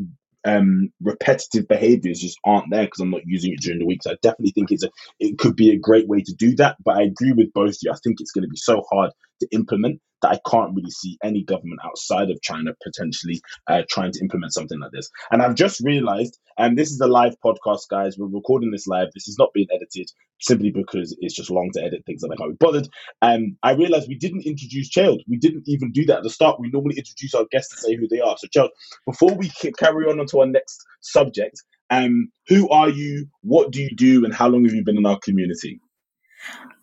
um, 0.45 0.91
repetitive 1.01 1.69
behaviors 1.69 2.21
just 2.21 2.39
aren't 2.45 2.71
there 2.71 2.85
because 2.85 3.01
I'm 3.01 3.11
not 3.11 3.23
using 3.25 3.53
it 3.53 3.61
during 3.61 3.79
the 3.79 3.87
week. 3.87 4.03
So 4.03 4.13
I 4.13 4.17
definitely 4.21 4.53
think 4.53 4.73
it's 4.73 4.85
a 4.85 4.91
it 5.21 5.39
could 5.39 5.55
be 5.55 5.71
a 5.71 5.79
great 5.79 6.09
way 6.09 6.23
to 6.23 6.35
do 6.35 6.57
that. 6.57 6.77
But 6.85 6.97
I 6.97 7.03
agree 7.03 7.33
with 7.33 7.53
both 7.53 7.71
of 7.71 7.79
you. 7.83 7.93
I 7.93 7.97
think 8.03 8.21
it's 8.21 8.33
going 8.33 8.43
to 8.43 8.49
be 8.49 8.57
so 8.57 8.83
hard 8.91 9.13
to 9.41 9.49
implement 9.53 10.01
that 10.23 10.33
I 10.33 10.51
can't 10.51 10.75
really 10.75 10.91
see 10.91 11.19
any 11.23 11.45
government 11.45 11.81
outside 11.85 12.31
of 12.31 12.43
China 12.43 12.73
potentially 12.83 13.41
uh, 13.69 13.83
trying 13.89 14.13
to 14.13 14.21
implement 14.21 14.53
something 14.53 14.81
like 14.81 14.91
this. 14.93 15.11
And 15.31 15.43
I've 15.43 15.55
just 15.55 15.81
realized, 15.85 16.39
and 16.57 16.77
this 16.77 16.91
is 16.91 17.01
a 17.01 17.07
live 17.07 17.37
podcast, 17.45 17.89
guys. 17.91 18.17
We're 18.19 18.27
recording 18.27 18.71
this 18.71 18.87
live. 18.87 19.09
This 19.15 19.29
is 19.29 19.39
not 19.39 19.53
being 19.53 19.69
edited 19.73 20.11
simply 20.41 20.71
because 20.71 21.17
it's 21.21 21.35
just 21.35 21.51
long 21.51 21.71
to 21.75 21.83
edit 21.83 22.03
things 22.05 22.23
that 22.23 22.31
I 22.33 22.37
can't 22.37 22.59
be 22.59 22.65
bothered. 22.65 22.89
Um, 23.23 23.57
I 23.63 23.73
realized 23.73 24.09
we 24.09 24.17
didn't 24.17 24.47
introduce 24.47 24.89
Child. 24.89 25.23
We 25.29 25.37
didn't 25.37 25.65
even 25.67 25.93
do 25.93 26.05
that 26.07 26.19
at 26.19 26.23
the 26.23 26.31
start. 26.31 26.61
We 26.61 26.71
normally 26.71 26.97
introduce 26.97 27.35
our 27.35 27.47
guests 27.51 27.73
and 27.73 27.81
say 27.81 27.97
who 27.97 28.09
they 28.09 28.21
are. 28.21 28.37
So, 28.39 28.49
Child, 28.49 28.71
before 29.07 29.35
we 29.35 29.51
carry 29.79 30.07
on 30.07 30.21
onto 30.21 30.41
our 30.41 30.47
next 30.47 30.85
subject, 31.01 31.63
um, 31.91 32.31
who 32.49 32.69
are 32.71 32.89
you? 32.89 33.27
What 33.43 33.71
do 33.71 33.83
you 33.83 33.91
do? 33.95 34.25
And 34.25 34.35
how 34.35 34.49
long 34.49 34.65
have 34.65 34.75
you 34.75 34.85
been 34.85 34.99
in 34.99 35.07
our 35.07 35.19
community? 35.19 35.81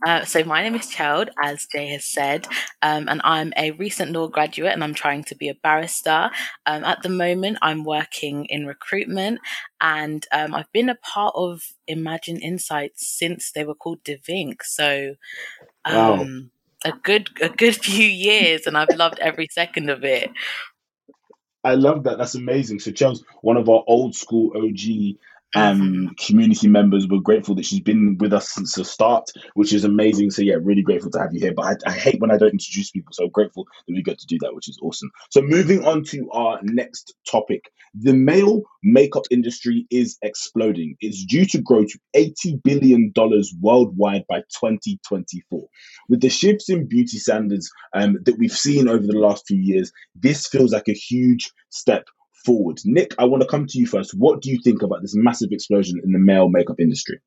Uh, 0.06 0.24
so 0.26 0.44
my 0.44 0.62
name 0.62 0.76
is 0.76 0.88
Cheld, 0.88 1.30
as 1.42 1.66
Jay 1.72 1.88
has 1.90 2.06
said, 2.06 2.48
um, 2.82 3.08
and 3.10 3.22
I'm 3.24 3.54
a 3.58 3.72
recent 3.72 4.12
law 4.12 4.28
graduate, 4.28 4.74
and 4.74 4.84
I'm 4.84 4.94
trying 4.94 5.24
to 5.26 5.36
be 5.36 5.50
a 5.50 5.56
barrister. 5.56 6.30
Um, 6.66 6.84
at 6.84 7.02
the 7.02 7.10
moment, 7.10 7.58
I'm 7.62 7.84
working 7.84 8.46
in 8.46 8.68
recruitment, 8.68 9.40
and 9.82 10.26
um, 10.32 10.54
I've 10.54 10.72
been 10.72 10.90
a 10.90 10.96
part 10.96 11.34
of 11.36 11.64
Imagine 11.88 12.40
Insights 12.40 13.08
since 13.08 13.52
they 13.52 13.64
were 13.64 13.76
called 13.76 14.04
Devink. 14.04 14.64
So, 14.64 15.16
Wow. 15.90 16.22
um, 16.22 16.52
a 16.84 16.92
good 16.92 17.30
a 17.42 17.50
good 17.50 17.76
few 17.84 18.08
years, 18.08 18.68
and 18.68 18.78
I've 18.78 18.94
loved 18.94 19.20
every 19.20 19.48
second 19.52 19.90
of 19.90 20.04
it. 20.04 20.32
I 21.64 21.76
love 21.76 22.04
that. 22.04 22.18
That's 22.18 22.36
amazing. 22.36 22.80
So 22.80 22.92
Chelsea, 22.92 23.26
one 23.42 23.58
of 23.58 23.70
our 23.70 23.84
old 23.88 24.16
school 24.16 24.52
OG 24.56 25.18
Mhm. 25.56 25.62
um 26.10 26.16
community 26.20 26.68
members. 26.70 27.08
We're 27.08 27.20
grateful 27.22 27.56
that 27.56 27.66
she's 27.66 27.82
been 27.82 28.18
with 28.20 28.34
us 28.34 28.52
since 28.54 28.76
the 28.76 28.86
start, 28.86 29.26
which 29.56 29.74
is 29.74 29.86
amazing. 29.86 30.32
So 30.32 30.44
yeah, 30.44 30.56
really 30.62 30.84
grateful 30.84 31.12
to 31.12 31.20
have 31.20 31.34
you 31.34 31.42
here. 31.42 31.54
But 31.56 31.66
I, 31.88 31.92
I 31.92 31.94
hate 31.94 32.22
when 32.22 32.32
I 32.32 32.38
don't 32.38 32.54
introduce 32.54 32.92
people, 32.92 33.14
so 33.14 33.30
grateful 33.30 33.66
that 33.88 33.94
we 33.96 34.04
get 34.04 34.20
to 34.20 34.28
do 34.28 34.38
that, 34.42 34.56
which 34.56 34.70
is 34.70 34.80
awesome. 34.82 35.12
So 35.32 35.42
moving 35.42 35.86
on 35.86 36.04
to 36.06 36.30
our 36.32 36.60
next 36.64 37.16
topic. 37.30 37.64
The 37.96 38.14
male 38.14 38.64
makeup 38.84 39.24
industry 39.32 39.88
is 39.92 40.18
exploding. 40.24 40.96
It's 41.02 41.26
due 41.26 41.46
to 41.48 41.62
grow 41.62 41.84
to 41.86 42.00
$80 42.16 42.64
billion 42.64 43.14
worldwide 43.62 44.26
by 44.30 44.40
2024. 44.62 45.68
With 46.10 46.22
the 46.22 46.30
shifts 46.30 46.70
in 46.70 46.88
beauty 46.88 47.18
standards 47.20 47.70
um, 47.94 48.18
that 48.26 48.38
we've 48.40 48.52
seen 48.52 48.88
over 48.90 49.06
the 49.06 49.20
last 49.20 49.46
few 49.48 49.58
years, 49.60 49.92
this 50.16 50.48
feels 50.48 50.74
like 50.74 50.88
a 50.90 50.94
huge 50.94 51.52
step 51.70 52.06
forward. 52.46 52.80
Nick, 52.86 53.16
I 53.18 53.26
want 53.26 53.42
to 53.42 53.48
come 53.48 53.66
to 53.68 53.80
you 53.80 53.88
first. 53.88 54.14
What 54.14 54.42
do 54.42 54.52
you 54.52 54.60
think 54.64 54.82
about 54.82 55.02
this 55.02 55.16
massive 55.16 55.52
explosion 55.52 56.00
in 56.04 56.12
the 56.12 56.20
male 56.20 56.50
makeup 56.50 56.80
industry? 56.80 57.20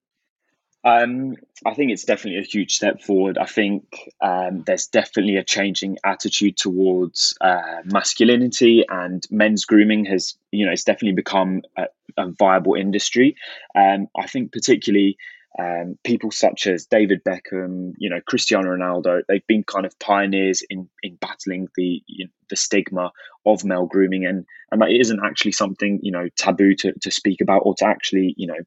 Um, 0.85 1.37
I 1.67 1.75
think 1.75 1.91
it's 1.91 2.05
definitely 2.05 2.41
a 2.41 2.45
huge 2.45 2.75
step 2.75 3.03
forward. 3.03 3.37
I 3.37 3.47
think 3.47 3.85
um, 4.21 4.63
there's 4.65 4.87
definitely 4.87 5.37
a 5.37 5.45
changing 5.45 5.99
attitude 6.05 6.57
towards 6.57 7.37
uh, 7.41 7.83
masculinity 7.85 8.85
and 8.89 9.27
men's 9.31 9.65
grooming 9.65 10.05
has, 10.07 10.37
you 10.53 10.65
know, 10.65 10.73
it's 10.73 10.85
definitely 10.85 11.17
become 11.17 11.63
a, 11.77 11.87
a 12.17 12.31
viable 12.31 12.75
industry. 12.75 13.37
Um, 13.75 14.07
I 14.17 14.29
think 14.29 14.53
particularly 14.53 15.19
um, 15.59 15.99
people 16.05 16.31
such 16.31 16.67
as 16.67 16.87
David 16.87 17.23
Beckham, 17.25 17.93
you 17.99 18.11
know, 18.11 18.21
Cristiano 18.27 18.69
Ronaldo, 18.69 19.23
they've 19.29 19.47
been 19.47 19.65
kind 19.65 19.87
of 19.87 19.99
pioneers 19.99 20.63
in 20.69 20.89
in 21.03 21.17
battling 21.17 21.69
the 21.77 22.03
you 22.07 22.27
know, 22.27 22.31
the 22.51 22.57
stigma 22.57 23.13
of 23.47 23.65
male 23.65 23.87
grooming, 23.87 24.27
and 24.27 24.45
and 24.71 24.81
that 24.83 24.91
isn't 24.91 25.21
actually 25.25 25.53
something 25.53 26.01
you 26.03 26.13
know 26.13 26.29
taboo 26.37 26.75
to, 26.75 26.93
to 27.01 27.11
speak 27.11 27.41
about 27.41 27.63
or 27.65 27.75
to 27.79 27.87
actually 27.87 28.35
you 28.37 28.47
know 28.47 28.59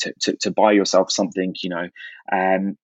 to, 0.00 0.14
to, 0.20 0.36
to 0.36 0.50
buy 0.50 0.72
yourself 0.72 1.10
something, 1.10 1.54
you 1.62 1.70
know. 1.70 1.88
Um, 2.32 2.76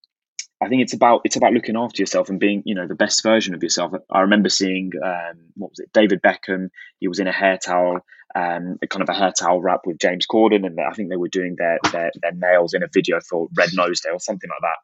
I 0.61 0.69
think 0.69 0.81
it's 0.81 0.93
about 0.93 1.21
it's 1.25 1.35
about 1.35 1.53
looking 1.53 1.75
after 1.75 2.01
yourself 2.01 2.29
and 2.29 2.39
being 2.39 2.63
you 2.65 2.75
know 2.75 2.87
the 2.87 2.95
best 2.95 3.21
version 3.23 3.53
of 3.53 3.61
yourself. 3.63 3.93
I 4.09 4.21
remember 4.21 4.49
seeing 4.49 4.91
um, 5.03 5.37
what 5.55 5.71
was 5.71 5.79
it 5.79 5.91
David 5.93 6.21
Beckham. 6.21 6.69
He 6.99 7.07
was 7.07 7.19
in 7.19 7.27
a 7.27 7.31
hair 7.31 7.57
towel, 7.57 7.99
um, 8.35 8.77
kind 8.89 9.01
of 9.01 9.09
a 9.09 9.13
hair 9.13 9.33
towel 9.37 9.61
wrap 9.61 9.81
with 9.85 9.99
James 9.99 10.25
Corden, 10.31 10.65
and 10.65 10.79
I 10.79 10.93
think 10.93 11.09
they 11.09 11.17
were 11.17 11.27
doing 11.27 11.55
their 11.57 11.79
their, 11.91 12.11
their 12.21 12.31
nails 12.31 12.73
in 12.73 12.83
a 12.83 12.87
video 12.91 13.19
for 13.19 13.49
Red 13.57 13.69
Nose 13.73 13.99
Day 13.99 14.11
or 14.11 14.19
something 14.19 14.49
like 14.49 14.61
that. 14.61 14.77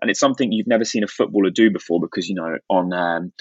And 0.00 0.10
it's 0.10 0.20
something 0.20 0.52
you've 0.52 0.68
never 0.68 0.84
seen 0.84 1.02
a 1.02 1.08
footballer 1.08 1.50
do 1.50 1.70
before 1.70 2.00
because 2.00 2.28
you 2.28 2.36
know 2.36 2.58
on 2.70 2.92
um, 2.92 3.32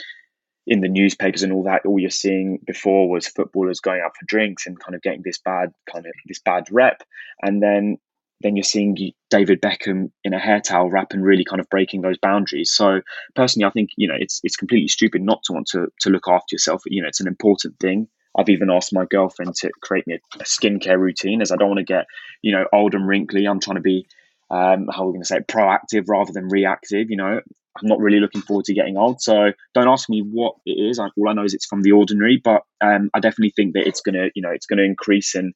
in 0.65 0.81
the 0.81 0.89
newspapers 0.89 1.43
and 1.43 1.53
all 1.53 1.63
that, 1.63 1.85
all 1.85 1.99
you're 1.99 2.09
seeing 2.09 2.59
before 2.65 3.07
was 3.07 3.27
footballers 3.27 3.79
going 3.79 4.01
out 4.03 4.13
for 4.19 4.25
drinks 4.25 4.65
and 4.65 4.79
kind 4.79 4.95
of 4.95 5.03
getting 5.03 5.21
this 5.23 5.37
bad 5.37 5.69
kind 5.91 6.07
of 6.07 6.13
this 6.25 6.39
bad 6.39 6.65
rep, 6.71 7.03
and 7.43 7.61
then 7.61 7.97
then 8.41 8.55
you're 8.55 8.63
seeing 8.63 8.95
David 9.29 9.61
Beckham 9.61 10.11
in 10.23 10.33
a 10.33 10.39
hair 10.39 10.59
towel 10.59 10.89
wrap 10.89 11.13
and 11.13 11.23
really 11.23 11.45
kind 11.45 11.59
of 11.59 11.69
breaking 11.69 12.01
those 12.01 12.17
boundaries. 12.17 12.73
So 12.73 13.01
personally, 13.35 13.65
I 13.65 13.71
think 13.71 13.91
you 13.97 14.07
know 14.07 14.15
it's 14.17 14.39
it's 14.43 14.57
completely 14.57 14.87
stupid 14.87 15.21
not 15.21 15.41
to 15.45 15.53
want 15.53 15.67
to 15.67 15.87
to 16.01 16.09
look 16.09 16.27
after 16.27 16.53
yourself. 16.53 16.83
You 16.85 17.01
know, 17.01 17.07
it's 17.07 17.21
an 17.21 17.27
important 17.27 17.79
thing. 17.79 18.07
I've 18.37 18.49
even 18.49 18.69
asked 18.69 18.93
my 18.93 19.05
girlfriend 19.09 19.55
to 19.55 19.71
create 19.81 20.05
me 20.07 20.15
a, 20.15 20.39
a 20.39 20.43
skincare 20.43 20.99
routine 20.99 21.41
as 21.41 21.51
I 21.51 21.55
don't 21.55 21.69
want 21.69 21.79
to 21.79 21.85
get 21.85 22.05
you 22.41 22.51
know 22.51 22.65
old 22.73 22.93
and 22.93 23.07
wrinkly. 23.07 23.45
I'm 23.45 23.59
trying 23.59 23.77
to 23.77 23.81
be 23.81 24.07
um, 24.49 24.87
how 24.91 25.03
are 25.03 25.07
we 25.07 25.13
going 25.13 25.21
to 25.21 25.27
say 25.27 25.37
it, 25.37 25.47
proactive 25.47 26.05
rather 26.07 26.31
than 26.33 26.49
reactive. 26.49 27.09
You 27.09 27.17
know, 27.17 27.39
I'm 27.77 27.87
not 27.87 27.99
really 27.99 28.19
looking 28.19 28.41
forward 28.41 28.65
to 28.65 28.73
getting 28.73 28.97
old. 28.97 29.21
So 29.21 29.51
don't 29.73 29.87
ask 29.87 30.09
me 30.09 30.21
what 30.21 30.55
it 30.65 30.71
is. 30.71 30.99
All 30.99 31.29
I 31.29 31.33
know 31.33 31.43
is 31.43 31.53
it's 31.53 31.65
from 31.65 31.81
the 31.81 31.93
ordinary, 31.93 32.39
but 32.43 32.63
um, 32.81 33.09
I 33.13 33.19
definitely 33.19 33.53
think 33.55 33.73
that 33.73 33.87
it's 33.87 34.01
gonna 34.01 34.27
you 34.35 34.41
know 34.41 34.51
it's 34.51 34.65
going 34.65 34.77
to 34.77 34.85
increase 34.85 35.35
and 35.35 35.53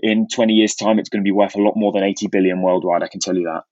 in 0.00 0.28
20 0.28 0.52
years 0.52 0.74
time 0.74 0.98
it's 0.98 1.08
going 1.08 1.22
to 1.22 1.28
be 1.28 1.32
worth 1.32 1.54
a 1.54 1.62
lot 1.62 1.76
more 1.76 1.92
than 1.92 2.02
80 2.02 2.28
billion 2.28 2.62
worldwide 2.62 3.02
i 3.02 3.08
can 3.08 3.20
tell 3.20 3.36
you 3.36 3.44
that 3.44 3.62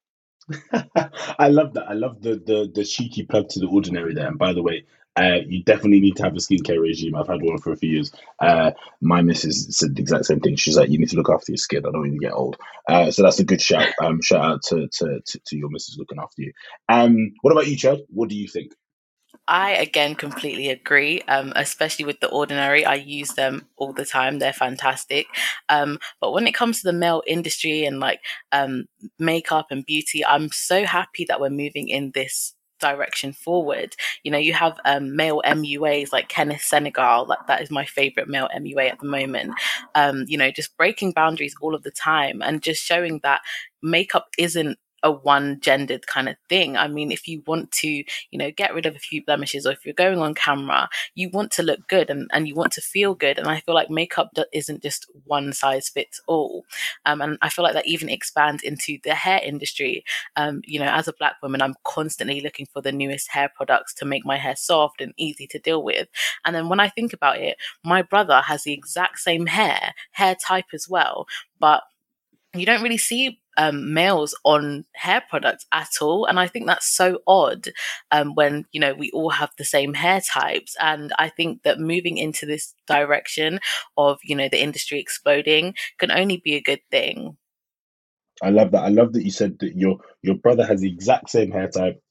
I 1.39 1.49
love 1.49 1.75
that. 1.75 1.89
I 1.89 1.95
love 1.95 2.23
the, 2.23 2.37
the 2.37 2.71
the 2.73 2.85
cheeky 2.85 3.25
plug 3.25 3.49
to 3.51 3.61
the 3.61 3.67
ordinary 3.67 4.15
there. 4.15 4.29
And 4.29 4.39
by 4.39 4.53
the 4.53 4.63
way, 4.63 4.85
uh, 5.17 5.39
you 5.47 5.63
definitely 5.65 6.01
need 6.01 6.17
to 6.17 6.23
have 6.25 6.35
a 6.35 6.39
skincare 6.39 6.81
regime. 6.81 7.17
I've 7.17 7.27
had 7.27 7.43
one 7.43 7.59
for 7.59 7.73
a 7.73 7.77
few 7.77 7.91
years. 7.91 8.13
Uh, 8.39 8.73
my 9.01 9.23
missus 9.23 9.67
said 9.71 9.97
the 9.97 10.03
exact 10.03 10.27
same 10.27 10.41
thing. 10.41 10.57
She's 10.57 10.77
like, 10.77 10.91
you 10.91 10.99
need 10.99 11.09
to 11.09 11.17
look 11.17 11.31
after 11.31 11.53
your 11.53 11.57
skin. 11.57 11.81
I 11.81 11.91
don't 11.91 12.01
want 12.01 12.13
you 12.13 12.21
to 12.21 12.27
get 12.27 12.35
old. 12.35 12.57
Uh, 12.89 13.11
so 13.11 13.23
that's 13.23 13.41
a 13.41 13.45
good 13.45 13.63
shout. 13.63 13.89
Um, 14.03 14.21
shout 14.21 14.45
out 14.45 14.63
to, 14.65 14.89
to, 14.89 15.21
to, 15.27 15.41
to 15.47 15.57
your 15.57 15.71
missus 15.71 15.97
looking 15.99 16.19
after 16.19 16.43
you. 16.43 16.53
Um, 16.89 17.33
what 17.41 17.53
about 17.53 17.67
you, 17.67 17.77
Chad? 17.77 18.01
What 18.09 18.29
do 18.29 18.37
you 18.37 18.47
think? 18.47 18.73
I 19.49 19.71
again 19.73 20.17
completely 20.17 20.71
agree, 20.71 21.23
um, 21.29 21.53
especially 21.55 22.05
with 22.05 22.19
the 22.21 22.29
ordinary. 22.29 22.85
I 22.85 22.95
use 22.95 23.31
them 23.35 23.67
all 23.77 23.93
the 23.93 24.05
time. 24.05 24.39
They're 24.39 24.53
fantastic. 24.53 25.27
Um, 25.69 25.99
but 26.21 26.33
when 26.33 26.47
it 26.49 26.55
comes 26.55 26.81
to 26.81 26.89
the 26.89 26.93
male 26.93 27.23
industry 27.27 27.85
and 27.85 28.01
like 28.01 28.21
um, 28.51 28.87
makeup 29.19 29.67
and 29.71 29.87
beauty, 29.87 30.25
I'm 30.27 30.51
so 30.51 30.85
happy 30.85 31.25
that 31.29 31.41
we're 31.41 31.51
moving 31.51 31.89
in 31.89 32.11
this 32.13 32.55
direction 32.81 33.33
forward. 33.33 33.95
You 34.25 34.33
know, 34.33 34.39
you 34.39 34.53
have 34.53 34.79
um, 34.85 35.15
male 35.15 35.41
MUAs 35.45 36.13
like 36.13 36.29
Kenneth 36.29 36.63
Senegal, 36.63 37.27
that, 37.27 37.47
that 37.47 37.63
is 37.63 37.71
my 37.71 37.85
favorite 37.85 38.29
male 38.29 38.49
MUA 38.53 38.91
at 38.91 38.99
the 38.99 39.07
moment. 39.07 39.55
Um, 39.95 40.25
you 40.27 40.37
know, 40.37 40.51
just 40.51 40.77
breaking 40.77 41.13
boundaries 41.13 41.55
all 41.61 41.75
of 41.75 41.85
the 41.85 41.91
time 41.91 42.43
and 42.43 42.63
just 42.63 42.83
showing 42.83 43.21
that 43.23 43.41
makeup 43.83 44.27
isn't 44.39 44.79
a 45.03 45.11
one 45.11 45.61
gendered 45.61 46.07
kind 46.07 46.29
of 46.29 46.37
thing. 46.49 46.77
I 46.77 46.89
mean, 46.89 47.13
if 47.13 47.29
you 47.29 47.43
want 47.47 47.71
to, 47.73 47.89
you 47.89 48.39
know, 48.39 48.51
get 48.51 48.75
rid 48.75 48.87
of 48.87 48.97
a 48.97 49.01
few 49.01 49.25
blemishes 49.25 49.67
or 49.67 49.73
if 49.73 49.85
you're 49.85 49.95
going 49.95 50.19
on 50.19 50.35
camera, 50.35 50.89
you 51.15 51.31
want 51.31 51.51
to 51.53 51.63
look 51.63 51.87
good 51.89 52.11
and, 52.11 52.29
and 52.33 52.49
you 52.49 52.55
want 52.55 52.73
to 52.73 52.81
feel 52.81 53.15
good. 53.15 53.39
And 53.39 53.47
I 53.49 53.61
feel 53.61 53.75
like 53.75 53.91
makeup 53.91 54.31
isn't 54.53 54.83
just 54.83 55.07
one 55.25 55.53
size 55.53 55.89
fits 55.89 56.21
all. 56.27 56.65
Um, 57.05 57.21
and 57.21 57.39
I 57.43 57.49
feel 57.49 57.63
like 57.63 57.75
that 57.75 57.87
even 57.87 58.09
expands 58.09 58.63
into 58.63 58.99
the 59.05 59.15
hair 59.15 59.41
industry. 59.45 60.05
Um, 60.37 60.63
you 60.65 60.79
know, 60.79 60.87
as 60.89 61.09
a 61.09 61.13
black 61.19 61.37
woman, 61.43 61.63
I'm 61.63 61.75
constantly 61.85 62.41
looking 62.41 62.67
for 62.73 62.81
the 62.83 62.93
newest 62.93 63.31
hair 63.31 63.51
products 63.55 63.95
to 63.95 64.05
make 64.05 64.25
my 64.25 64.37
hair 64.39 64.57
soft 64.57 65.01
and 65.01 65.13
easy 65.17 65.47
to 65.49 65.59
deal 65.59 65.83
with. 65.83 66.09
And 66.45 66.55
then 66.55 66.69
when 66.69 66.81
I 66.81 66.89
think 66.89 67.13
about 67.13 67.39
it, 67.39 67.57
my 67.85 68.03
brother 68.03 68.41
has 68.43 68.65
the 68.65 68.73
exact 68.73 69.19
same 69.19 69.47
hair, 69.47 69.95
hair 70.13 70.35
type 70.35 70.67
as 70.73 70.89
well, 70.89 71.27
but 71.59 71.83
you 72.55 72.67
don't 72.67 72.83
really 72.83 72.99
see 72.99 73.41
um, 73.57 73.93
males 73.93 74.35
on 74.45 74.85
hair 74.95 75.23
products 75.29 75.67
at 75.73 75.91
all. 76.01 76.27
And 76.27 76.39
I 76.39 76.47
think 76.47 76.67
that's 76.67 76.87
so 76.87 77.19
odd 77.27 77.69
um, 78.11 78.35
when, 78.35 78.65
you 78.73 78.81
know, 78.81 78.95
we 78.95 79.11
all 79.13 79.31
have 79.31 79.51
the 79.59 79.65
same 79.65 79.95
hair 79.95 80.21
types. 80.21 80.77
And 80.81 81.13
I 81.19 81.29
think 81.29 81.63
that 81.63 81.81
moving 81.81 82.19
into 82.19 82.47
this 82.47 82.75
direction 82.87 83.61
of, 83.97 84.19
you 84.23 84.35
know, 84.35 84.49
the 84.49 84.63
industry 84.63 85.01
exploding 85.01 85.75
can 85.99 86.11
only 86.11 86.39
be 86.39 86.55
a 86.55 86.63
good 86.63 86.81
thing. 86.91 87.37
I 88.43 88.51
love 88.51 88.71
that. 88.73 88.85
I 88.85 88.89
love 88.89 89.15
that 89.15 89.25
you 89.25 89.31
said 89.31 89.59
that 89.61 89.77
your 89.77 89.99
your 90.23 90.35
brother 90.35 90.67
has 90.67 90.83
the 90.83 90.91
exact 90.91 91.31
same 91.31 91.51
hair 91.51 91.69
type 91.69 92.03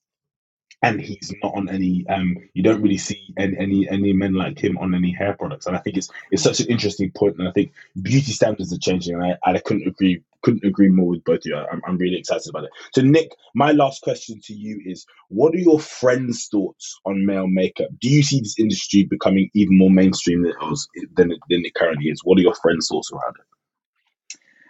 and 0.81 1.01
he's 1.01 1.33
not 1.43 1.53
on 1.55 1.69
any 1.69 2.05
um 2.09 2.37
you 2.53 2.63
don't 2.63 2.81
really 2.81 2.97
see 2.97 3.33
any, 3.37 3.57
any 3.57 3.89
any 3.89 4.13
men 4.13 4.33
like 4.33 4.57
him 4.57 4.77
on 4.77 4.93
any 4.93 5.11
hair 5.11 5.33
products. 5.33 5.65
And 5.65 5.75
i 5.75 5.79
think 5.79 5.97
it's 5.97 6.09
it's 6.31 6.43
such 6.43 6.59
an 6.59 6.67
interesting 6.67 7.11
point 7.11 7.37
and 7.37 7.47
i 7.47 7.51
think 7.51 7.71
beauty 8.01 8.31
standards 8.31 8.73
are 8.73 8.77
changing 8.77 9.15
and 9.15 9.23
i, 9.23 9.37
I 9.43 9.59
couldn't 9.59 9.87
agree 9.87 10.21
couldn't 10.45 10.63
agree 10.63 10.89
more 10.89 11.07
with 11.07 11.23
both 11.23 11.39
of 11.39 11.45
you. 11.45 11.57
I'm, 11.57 11.81
I'm 11.87 11.97
really 11.97 12.17
excited 12.17 12.47
about 12.47 12.65
it. 12.65 12.69
So 12.93 13.01
nick 13.01 13.31
my 13.55 13.71
last 13.71 14.03
question 14.03 14.39
to 14.43 14.53
you 14.53 14.79
is 14.85 15.07
what 15.29 15.55
are 15.55 15.59
your 15.59 15.79
friends 15.79 16.47
thoughts 16.51 16.99
on 17.03 17.25
male 17.25 17.47
makeup? 17.47 17.89
Do 17.99 18.09
you 18.09 18.21
see 18.21 18.39
this 18.39 18.59
industry 18.59 19.03
becoming 19.03 19.49
even 19.55 19.75
more 19.75 19.89
mainstream 19.89 20.43
than 20.43 20.51
it, 20.51 20.57
was, 20.61 20.87
than 21.15 21.31
it, 21.31 21.39
than 21.49 21.65
it 21.65 21.73
currently 21.73 22.09
is? 22.09 22.21
What 22.23 22.37
are 22.37 22.43
your 22.43 22.53
friends 22.53 22.87
thoughts 22.87 23.11
around 23.11 23.33
it 23.39 23.54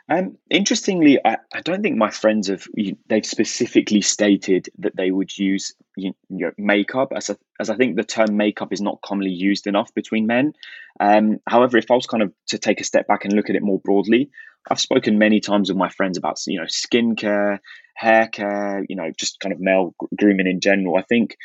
um, 0.07 0.37
interestingly, 0.51 1.19
I, 1.23 1.37
I 1.53 1.61
don't 1.61 1.81
think 1.81 1.97
my 1.97 2.11
friends 2.11 2.47
have 2.49 2.67
they've 3.07 3.25
specifically 3.25 4.01
stated 4.01 4.69
that 4.77 4.95
they 4.95 5.09
would 5.09 5.35
use 5.35 5.73
you 5.97 6.13
know, 6.29 6.51
makeup 6.57 7.11
as 7.15 7.29
a, 7.29 7.37
as 7.59 7.71
I 7.71 7.75
think 7.75 7.95
the 7.95 8.03
term 8.03 8.37
makeup 8.37 8.71
is 8.71 8.81
not 8.81 9.01
commonly 9.01 9.31
used 9.31 9.65
enough 9.65 9.93
between 9.95 10.27
men. 10.27 10.53
Um, 10.99 11.39
however, 11.47 11.77
if 11.77 11.89
I 11.89 11.95
was 11.95 12.05
kind 12.05 12.21
of 12.21 12.31
to 12.49 12.59
take 12.59 12.81
a 12.81 12.83
step 12.83 13.07
back 13.07 13.25
and 13.25 13.33
look 13.33 13.49
at 13.49 13.55
it 13.55 13.63
more 13.63 13.79
broadly, 13.79 14.29
I've 14.69 14.79
spoken 14.79 15.17
many 15.17 15.39
times 15.39 15.69
with 15.69 15.77
my 15.77 15.89
friends 15.89 16.19
about 16.19 16.39
you 16.45 16.59
know 16.59 16.67
skincare, 16.67 17.59
hair 17.95 18.27
care, 18.27 18.85
you 18.87 18.95
know, 18.95 19.11
just 19.17 19.39
kind 19.39 19.53
of 19.53 19.59
male 19.59 19.95
grooming 20.15 20.47
in 20.47 20.59
general. 20.59 20.97
I 20.97 21.03
think 21.03 21.35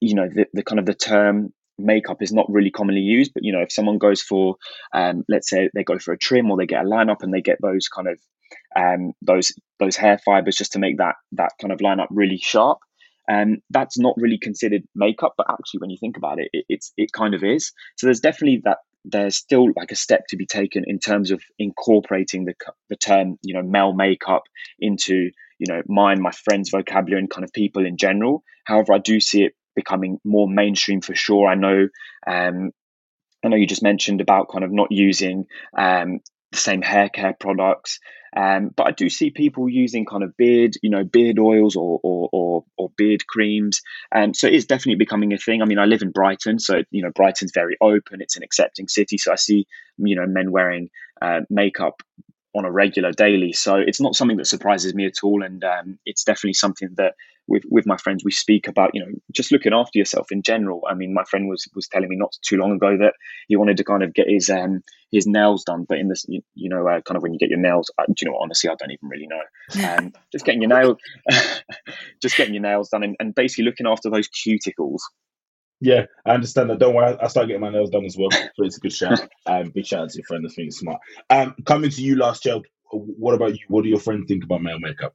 you 0.00 0.14
know 0.14 0.28
the, 0.28 0.46
the 0.52 0.62
kind 0.62 0.78
of 0.78 0.86
the 0.86 0.94
term 0.94 1.52
makeup 1.78 2.22
is 2.22 2.32
not 2.32 2.46
really 2.48 2.70
commonly 2.70 3.00
used 3.00 3.32
but 3.34 3.44
you 3.44 3.52
know 3.52 3.60
if 3.60 3.72
someone 3.72 3.98
goes 3.98 4.22
for 4.22 4.56
um, 4.94 5.24
let's 5.28 5.48
say 5.50 5.68
they 5.74 5.84
go 5.84 5.98
for 5.98 6.12
a 6.12 6.18
trim 6.18 6.50
or 6.50 6.56
they 6.56 6.66
get 6.66 6.84
a 6.84 6.88
line 6.88 7.10
up 7.10 7.22
and 7.22 7.32
they 7.32 7.42
get 7.42 7.58
those 7.60 7.88
kind 7.88 8.08
of 8.08 8.18
um, 8.76 9.12
those 9.22 9.52
those 9.78 9.96
hair 9.96 10.18
fibers 10.18 10.56
just 10.56 10.72
to 10.72 10.78
make 10.78 10.98
that 10.98 11.16
that 11.32 11.52
kind 11.60 11.72
of 11.72 11.80
line 11.80 12.00
up 12.00 12.08
really 12.10 12.38
sharp. 12.38 12.78
And 13.28 13.60
that's 13.70 13.98
not 13.98 14.14
really 14.16 14.38
considered 14.38 14.84
makeup, 14.94 15.34
but 15.36 15.50
actually, 15.50 15.80
when 15.80 15.90
you 15.90 15.96
think 15.98 16.16
about 16.16 16.38
it, 16.38 16.48
it, 16.52 16.64
it's 16.68 16.92
it 16.96 17.12
kind 17.12 17.34
of 17.34 17.42
is. 17.42 17.72
So 17.96 18.06
there's 18.06 18.20
definitely 18.20 18.62
that 18.64 18.78
there's 19.04 19.36
still 19.36 19.68
like 19.76 19.90
a 19.90 19.96
step 19.96 20.26
to 20.28 20.36
be 20.36 20.46
taken 20.46 20.84
in 20.86 20.98
terms 20.98 21.30
of 21.30 21.42
incorporating 21.58 22.44
the 22.44 22.54
the 22.88 22.96
term 22.96 23.38
you 23.42 23.54
know 23.54 23.62
male 23.62 23.92
makeup 23.92 24.42
into 24.78 25.30
you 25.58 25.66
know 25.68 25.82
mine 25.86 26.20
my 26.20 26.32
friends 26.32 26.70
vocabulary 26.70 27.20
and 27.20 27.30
kind 27.30 27.44
of 27.44 27.52
people 27.52 27.86
in 27.86 27.96
general 27.96 28.42
however 28.64 28.92
i 28.92 28.98
do 28.98 29.20
see 29.20 29.44
it 29.44 29.52
becoming 29.76 30.18
more 30.24 30.48
mainstream 30.48 31.00
for 31.00 31.14
sure 31.14 31.46
i 31.46 31.54
know 31.54 31.88
um 32.26 32.72
i 33.44 33.48
know 33.48 33.56
you 33.56 33.66
just 33.66 33.82
mentioned 33.82 34.20
about 34.20 34.48
kind 34.50 34.64
of 34.64 34.72
not 34.72 34.90
using 34.90 35.46
um 35.78 36.18
the 36.52 36.58
same 36.58 36.82
hair 36.82 37.08
care 37.08 37.36
products 37.38 38.00
um, 38.36 38.70
but 38.76 38.86
I 38.86 38.90
do 38.90 39.08
see 39.08 39.30
people 39.30 39.68
using 39.68 40.04
kind 40.04 40.22
of 40.22 40.36
beard, 40.36 40.74
you 40.82 40.90
know, 40.90 41.04
beard 41.04 41.38
oils 41.38 41.74
or 41.74 41.98
or, 42.02 42.28
or, 42.32 42.64
or 42.76 42.90
beard 42.96 43.26
creams. 43.26 43.80
And 44.12 44.30
um, 44.30 44.34
so 44.34 44.46
it 44.46 44.52
is 44.52 44.66
definitely 44.66 44.96
becoming 44.96 45.32
a 45.32 45.38
thing. 45.38 45.62
I 45.62 45.64
mean, 45.64 45.78
I 45.78 45.86
live 45.86 46.02
in 46.02 46.10
Brighton, 46.10 46.58
so 46.58 46.82
you 46.90 47.02
know, 47.02 47.10
Brighton's 47.14 47.52
very 47.54 47.78
open. 47.80 48.20
It's 48.20 48.36
an 48.36 48.42
accepting 48.42 48.88
city, 48.88 49.16
so 49.16 49.32
I 49.32 49.36
see 49.36 49.66
you 49.96 50.16
know 50.16 50.26
men 50.26 50.52
wearing 50.52 50.90
uh, 51.22 51.40
makeup 51.48 52.02
on 52.56 52.64
a 52.64 52.72
regular 52.72 53.12
daily. 53.12 53.52
So 53.52 53.76
it's 53.76 54.00
not 54.00 54.14
something 54.14 54.38
that 54.38 54.46
surprises 54.46 54.94
me 54.94 55.06
at 55.06 55.22
all, 55.22 55.42
and 55.42 55.62
um, 55.62 55.98
it's 56.06 56.24
definitely 56.24 56.54
something 56.54 56.88
that 56.96 57.14
with 57.46 57.64
with 57.70 57.86
my 57.86 57.96
friends 57.96 58.24
we 58.24 58.32
speak 58.32 58.66
about. 58.66 58.90
You 58.94 59.04
know, 59.04 59.12
just 59.32 59.52
looking 59.52 59.72
after 59.72 59.98
yourself 59.98 60.32
in 60.32 60.42
general. 60.42 60.82
I 60.88 60.94
mean, 60.94 61.12
my 61.12 61.24
friend 61.24 61.48
was 61.48 61.68
was 61.74 61.88
telling 61.88 62.08
me 62.08 62.16
not 62.16 62.36
too 62.42 62.56
long 62.56 62.72
ago 62.72 62.96
that 62.98 63.14
he 63.48 63.56
wanted 63.56 63.76
to 63.76 63.84
kind 63.84 64.02
of 64.02 64.14
get 64.14 64.28
his 64.28 64.48
um 64.48 64.82
his 65.12 65.26
nails 65.26 65.64
done, 65.64 65.84
but 65.88 65.98
in 65.98 66.08
this 66.08 66.24
you, 66.28 66.42
you 66.54 66.68
know 66.68 66.86
uh, 66.88 67.00
kind 67.02 67.16
of 67.16 67.22
when 67.22 67.32
you 67.32 67.38
get 67.38 67.50
your 67.50 67.60
nails, 67.60 67.90
uh, 67.98 68.04
do 68.06 68.14
you 68.20 68.26
know 68.26 68.32
what? 68.32 68.42
Honestly, 68.42 68.70
I 68.70 68.74
don't 68.78 68.90
even 68.90 69.08
really 69.08 69.28
know. 69.28 69.42
Um, 69.96 70.12
just 70.32 70.44
getting 70.44 70.62
your 70.62 70.70
nails, 70.70 70.98
just 72.22 72.36
getting 72.36 72.54
your 72.54 72.62
nails 72.62 72.88
done, 72.88 73.02
and, 73.02 73.16
and 73.20 73.34
basically 73.34 73.64
looking 73.64 73.86
after 73.86 74.10
those 74.10 74.28
cuticles. 74.28 75.00
Yeah, 75.80 76.06
I 76.24 76.32
understand 76.32 76.70
that. 76.70 76.78
Don't 76.78 76.94
worry, 76.94 77.16
I 77.20 77.28
start 77.28 77.48
getting 77.48 77.60
my 77.60 77.70
nails 77.70 77.90
done 77.90 78.04
as 78.04 78.16
well. 78.16 78.30
So 78.30 78.64
it's 78.64 78.78
a 78.78 78.80
good 78.80 78.92
shout. 78.92 79.20
Um, 79.46 79.70
big 79.70 79.86
shout 79.86 80.02
out 80.02 80.10
to 80.10 80.18
your 80.18 80.24
friend 80.24 80.44
that's 80.44 80.56
being 80.56 80.72
smart. 80.72 81.00
Um, 81.30 81.54
coming 81.64 81.90
to 81.90 82.02
you 82.02 82.16
last, 82.16 82.42
Joe. 82.42 82.62
What 82.90 83.34
about 83.34 83.52
you? 83.52 83.64
What 83.68 83.84
do 83.84 83.88
your 83.88 84.00
friends 84.00 84.24
think 84.26 84.42
about 84.42 84.60
male 84.60 84.80
makeup? 84.80 85.14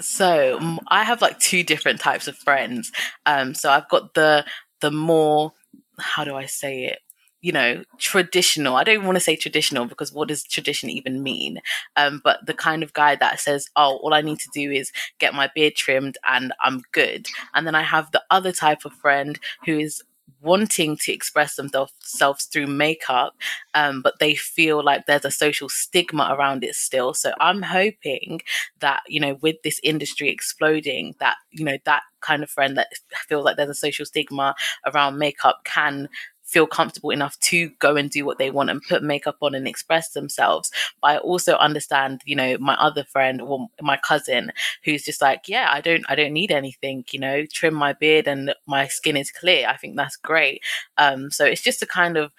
So 0.00 0.78
I 0.88 1.04
have 1.04 1.22
like 1.22 1.38
two 1.38 1.62
different 1.62 1.98
types 1.98 2.28
of 2.28 2.36
friends. 2.36 2.92
Um, 3.24 3.54
so 3.54 3.70
I've 3.70 3.88
got 3.88 4.12
the 4.12 4.44
the 4.82 4.90
more 4.90 5.52
how 5.98 6.24
do 6.24 6.34
I 6.34 6.46
say 6.46 6.84
it? 6.84 6.98
You 7.42 7.52
know, 7.52 7.84
traditional. 7.96 8.76
I 8.76 8.84
don't 8.84 9.04
want 9.06 9.16
to 9.16 9.20
say 9.20 9.34
traditional 9.34 9.86
because 9.86 10.12
what 10.12 10.28
does 10.28 10.42
tradition 10.44 10.90
even 10.90 11.22
mean? 11.22 11.60
Um, 11.96 12.20
but 12.22 12.44
the 12.44 12.52
kind 12.52 12.82
of 12.82 12.92
guy 12.92 13.16
that 13.16 13.40
says, 13.40 13.66
"Oh, 13.76 13.96
all 14.02 14.12
I 14.12 14.20
need 14.20 14.38
to 14.40 14.48
do 14.52 14.70
is 14.70 14.92
get 15.18 15.32
my 15.32 15.50
beard 15.54 15.74
trimmed 15.74 16.18
and 16.26 16.52
I'm 16.60 16.82
good." 16.92 17.28
And 17.54 17.66
then 17.66 17.74
I 17.74 17.80
have 17.82 18.10
the 18.12 18.22
other 18.30 18.52
type 18.52 18.84
of 18.84 18.92
friend 18.92 19.38
who 19.64 19.78
is 19.78 20.02
wanting 20.42 20.96
to 20.96 21.12
express 21.12 21.56
themselves 21.56 22.44
through 22.44 22.66
makeup, 22.66 23.34
um, 23.74 24.00
but 24.02 24.18
they 24.20 24.34
feel 24.34 24.82
like 24.82 25.04
there's 25.06 25.24
a 25.24 25.30
social 25.30 25.68
stigma 25.68 26.28
around 26.32 26.64
it 26.64 26.74
still. 26.74 27.12
So 27.14 27.32
I'm 27.40 27.60
hoping 27.62 28.40
that, 28.80 29.02
you 29.06 29.20
know, 29.20 29.34
with 29.42 29.56
this 29.64 29.80
industry 29.82 30.28
exploding, 30.30 31.14
that, 31.20 31.36
you 31.50 31.64
know, 31.64 31.76
that 31.84 32.02
kind 32.20 32.42
of 32.42 32.50
friend 32.50 32.76
that 32.76 32.88
feels 33.28 33.44
like 33.44 33.56
there's 33.56 33.68
a 33.70 33.74
social 33.74 34.06
stigma 34.06 34.54
around 34.86 35.18
makeup 35.18 35.60
can 35.64 36.08
feel 36.50 36.66
comfortable 36.66 37.10
enough 37.10 37.38
to 37.38 37.70
go 37.78 37.96
and 37.96 38.10
do 38.10 38.24
what 38.24 38.38
they 38.38 38.50
want 38.50 38.70
and 38.70 38.82
put 38.82 39.02
makeup 39.02 39.36
on 39.40 39.54
and 39.54 39.68
express 39.68 40.10
themselves. 40.10 40.70
But 41.00 41.08
I 41.08 41.18
also 41.18 41.54
understand, 41.54 42.22
you 42.24 42.34
know, 42.34 42.58
my 42.58 42.74
other 42.74 43.04
friend 43.04 43.40
or 43.40 43.68
my 43.80 43.96
cousin 43.96 44.52
who's 44.84 45.04
just 45.04 45.22
like, 45.22 45.42
yeah, 45.46 45.68
I 45.70 45.80
don't, 45.80 46.04
I 46.08 46.16
don't 46.16 46.32
need 46.32 46.50
anything, 46.50 47.04
you 47.12 47.20
know, 47.20 47.46
trim 47.46 47.74
my 47.74 47.92
beard 47.92 48.26
and 48.26 48.52
my 48.66 48.88
skin 48.88 49.16
is 49.16 49.30
clear. 49.30 49.68
I 49.68 49.76
think 49.76 49.96
that's 49.96 50.16
great. 50.16 50.62
Um, 50.98 51.30
so 51.30 51.44
it's 51.44 51.62
just 51.62 51.82
a 51.82 51.86
kind 51.86 52.16
of, 52.16 52.32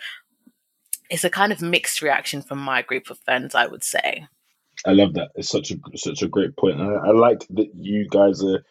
it's 1.09 1.23
a 1.23 1.29
kind 1.29 1.51
of 1.51 1.61
mixed 1.61 2.01
reaction 2.01 2.41
from 2.41 2.59
my 2.59 2.81
group 2.81 3.09
of 3.09 3.19
friends, 3.19 3.55
I 3.55 3.67
would 3.67 3.83
say. 3.83 4.27
I 4.85 4.91
love 4.91 5.13
that. 5.13 5.29
It's 5.35 5.49
such 5.49 5.71
a 5.71 5.75
such 5.95 6.21
a 6.21 6.27
great 6.27 6.55
point. 6.57 6.81
I, 6.81 6.93
I 6.93 7.11
like 7.11 7.45
that 7.51 7.69
you 7.75 8.07
guys 8.09 8.43
are 8.43 8.63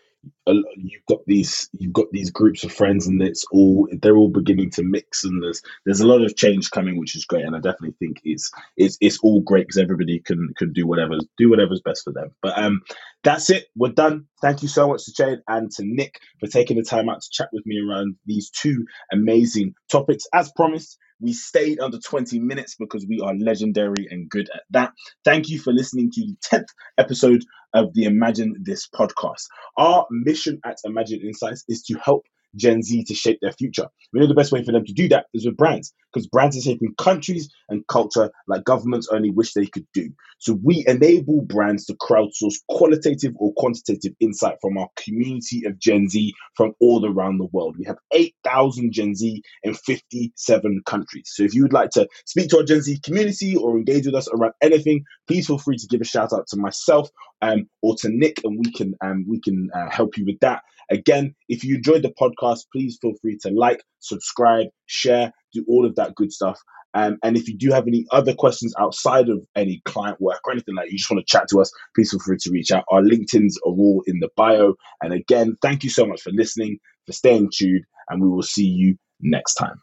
you've 0.46 1.06
got 1.08 1.20
these 1.26 1.68
you've 1.78 1.92
got 1.92 2.06
these 2.12 2.30
groups 2.30 2.64
of 2.64 2.72
friends 2.72 3.06
and 3.06 3.22
it's 3.22 3.44
all 3.52 3.88
they're 4.02 4.16
all 4.16 4.28
beginning 4.30 4.70
to 4.70 4.82
mix 4.82 5.24
and 5.24 5.42
there's 5.42 5.62
there's 5.84 6.00
a 6.00 6.06
lot 6.06 6.22
of 6.22 6.36
change 6.36 6.70
coming 6.70 6.98
which 6.98 7.16
is 7.16 7.24
great. 7.24 7.44
And 7.44 7.54
i 7.54 7.60
definitely 7.60 7.94
think 7.98 8.20
it's 8.24 8.50
it's 8.76 8.98
it's 9.00 9.18
all 9.20 9.40
great 9.40 9.66
because 9.66 9.78
everybody 9.78 10.20
can 10.20 10.52
can 10.56 10.72
do 10.72 10.86
whatever 10.86 11.14
do 11.38 11.50
whatever's 11.50 11.82
best 11.82 12.04
for 12.04 12.12
them. 12.12 12.30
But 12.42 12.58
um 12.58 12.82
that's 13.22 13.50
it. 13.50 13.66
We're 13.76 13.92
done. 13.92 14.26
Thank 14.40 14.62
you 14.62 14.68
so 14.68 14.88
much 14.88 15.04
to 15.04 15.12
jade 15.12 15.40
and 15.48 15.70
to 15.72 15.84
nick 15.84 16.20
for 16.40 16.46
taking 16.48 16.76
the 16.76 16.82
time 16.84 17.08
out 17.08 17.20
to 17.20 17.28
chat 17.30 17.50
with 17.52 17.66
me 17.66 17.80
around 17.80 18.16
these 18.26 18.50
two 18.50 18.86
amazing 19.12 19.74
topics. 19.90 20.26
As 20.32 20.50
promised 20.56 20.98
we 21.20 21.32
stayed 21.34 21.80
under 21.80 21.98
20 21.98 22.38
minutes 22.38 22.76
because 22.78 23.06
we 23.06 23.20
are 23.20 23.34
legendary 23.34 24.08
and 24.10 24.28
good 24.28 24.48
at 24.54 24.62
that. 24.70 24.92
Thank 25.24 25.48
you 25.50 25.58
for 25.58 25.72
listening 25.72 26.10
to 26.12 26.20
the 26.20 26.36
10th 26.50 26.68
episode 26.98 27.44
of 27.74 27.92
the 27.94 28.04
Imagine 28.04 28.54
This 28.62 28.88
podcast. 28.88 29.44
Our 29.76 30.06
mission 30.10 30.60
at 30.64 30.76
Imagine 30.84 31.20
Insights 31.20 31.64
is 31.68 31.82
to 31.84 31.98
help 31.98 32.24
Gen 32.56 32.82
Z 32.82 33.04
to 33.04 33.14
shape 33.14 33.38
their 33.42 33.52
future. 33.52 33.88
We 34.12 34.20
know 34.20 34.26
the 34.26 34.34
best 34.34 34.52
way 34.52 34.64
for 34.64 34.72
them 34.72 34.84
to 34.84 34.92
do 34.92 35.08
that 35.08 35.26
is 35.34 35.46
with 35.46 35.56
brands, 35.56 35.92
because 36.12 36.26
brands 36.28 36.56
are 36.56 36.62
shaping 36.62 36.94
countries 36.98 37.48
and 37.68 37.86
culture 37.88 38.30
like 38.48 38.64
governments 38.64 39.08
only 39.12 39.30
wish 39.30 39.52
they 39.52 39.66
could 39.66 39.86
do. 39.94 40.10
So 40.38 40.58
we 40.62 40.84
enable 40.86 41.42
brands 41.42 41.86
to 41.86 41.94
crowdsource 41.94 42.56
qualitative 42.68 43.32
or 43.36 43.52
quantitative 43.54 44.12
insight 44.20 44.56
from 44.60 44.78
our 44.78 44.88
community 44.96 45.64
of 45.66 45.78
Gen 45.78 46.08
Z 46.08 46.34
from 46.56 46.72
all 46.80 47.06
around 47.06 47.38
the 47.38 47.46
world. 47.46 47.76
We 47.78 47.84
have 47.86 47.98
8,000 48.12 48.92
Gen 48.92 49.14
Z 49.14 49.42
in 49.64 49.74
57 49.74 50.82
countries. 50.86 51.30
So 51.34 51.42
if 51.44 51.54
you 51.54 51.62
would 51.62 51.72
like 51.72 51.90
to 51.90 52.08
speak 52.26 52.50
to 52.50 52.58
our 52.58 52.64
Gen 52.64 52.82
Z 52.82 53.00
community 53.04 53.56
or 53.56 53.76
engage 53.76 54.06
with 54.06 54.14
us 54.14 54.28
around 54.28 54.54
anything, 54.62 55.04
please 55.28 55.46
feel 55.46 55.58
free 55.58 55.76
to 55.76 55.86
give 55.88 56.00
a 56.00 56.04
shout 56.04 56.32
out 56.32 56.46
to 56.48 56.56
myself 56.56 57.10
um, 57.42 57.68
or 57.82 57.96
to 57.96 58.08
Nick, 58.08 58.40
and 58.44 58.58
we 58.58 58.72
can 58.72 58.94
um, 59.02 59.24
we 59.28 59.40
can 59.40 59.70
uh, 59.74 59.90
help 59.90 60.16
you 60.16 60.24
with 60.24 60.40
that. 60.40 60.62
Again, 60.90 61.34
if 61.48 61.64
you 61.64 61.76
enjoyed 61.76 62.02
the 62.02 62.12
podcast, 62.20 62.66
please 62.72 62.98
feel 63.00 63.12
free 63.22 63.38
to 63.42 63.50
like, 63.50 63.82
subscribe, 64.00 64.66
share, 64.86 65.32
do 65.52 65.64
all 65.68 65.86
of 65.86 65.96
that 65.96 66.14
good 66.14 66.32
stuff. 66.32 66.58
Um, 66.94 67.18
and 67.22 67.36
if 67.36 67.48
you 67.48 67.56
do 67.56 67.70
have 67.70 67.86
any 67.86 68.06
other 68.10 68.34
questions 68.34 68.74
outside 68.78 69.28
of 69.28 69.40
any 69.54 69.80
client 69.84 70.20
work 70.20 70.40
or 70.44 70.52
anything 70.52 70.74
like 70.74 70.86
that, 70.86 70.92
you 70.92 70.98
just 70.98 71.10
want 71.10 71.24
to 71.24 71.30
chat 71.30 71.48
to 71.50 71.60
us, 71.60 71.70
please 71.94 72.10
feel 72.10 72.20
free 72.20 72.36
to 72.40 72.50
reach 72.50 72.72
out. 72.72 72.84
Our 72.90 73.02
LinkedIn's 73.02 73.56
are 73.58 73.70
all 73.70 74.02
in 74.06 74.18
the 74.18 74.28
bio. 74.36 74.74
And 75.00 75.12
again, 75.12 75.56
thank 75.62 75.84
you 75.84 75.90
so 75.90 76.04
much 76.04 76.22
for 76.22 76.30
listening, 76.32 76.78
for 77.06 77.12
staying 77.12 77.50
tuned, 77.54 77.84
and 78.08 78.20
we 78.20 78.28
will 78.28 78.42
see 78.42 78.66
you 78.66 78.96
next 79.20 79.54
time. 79.54 79.80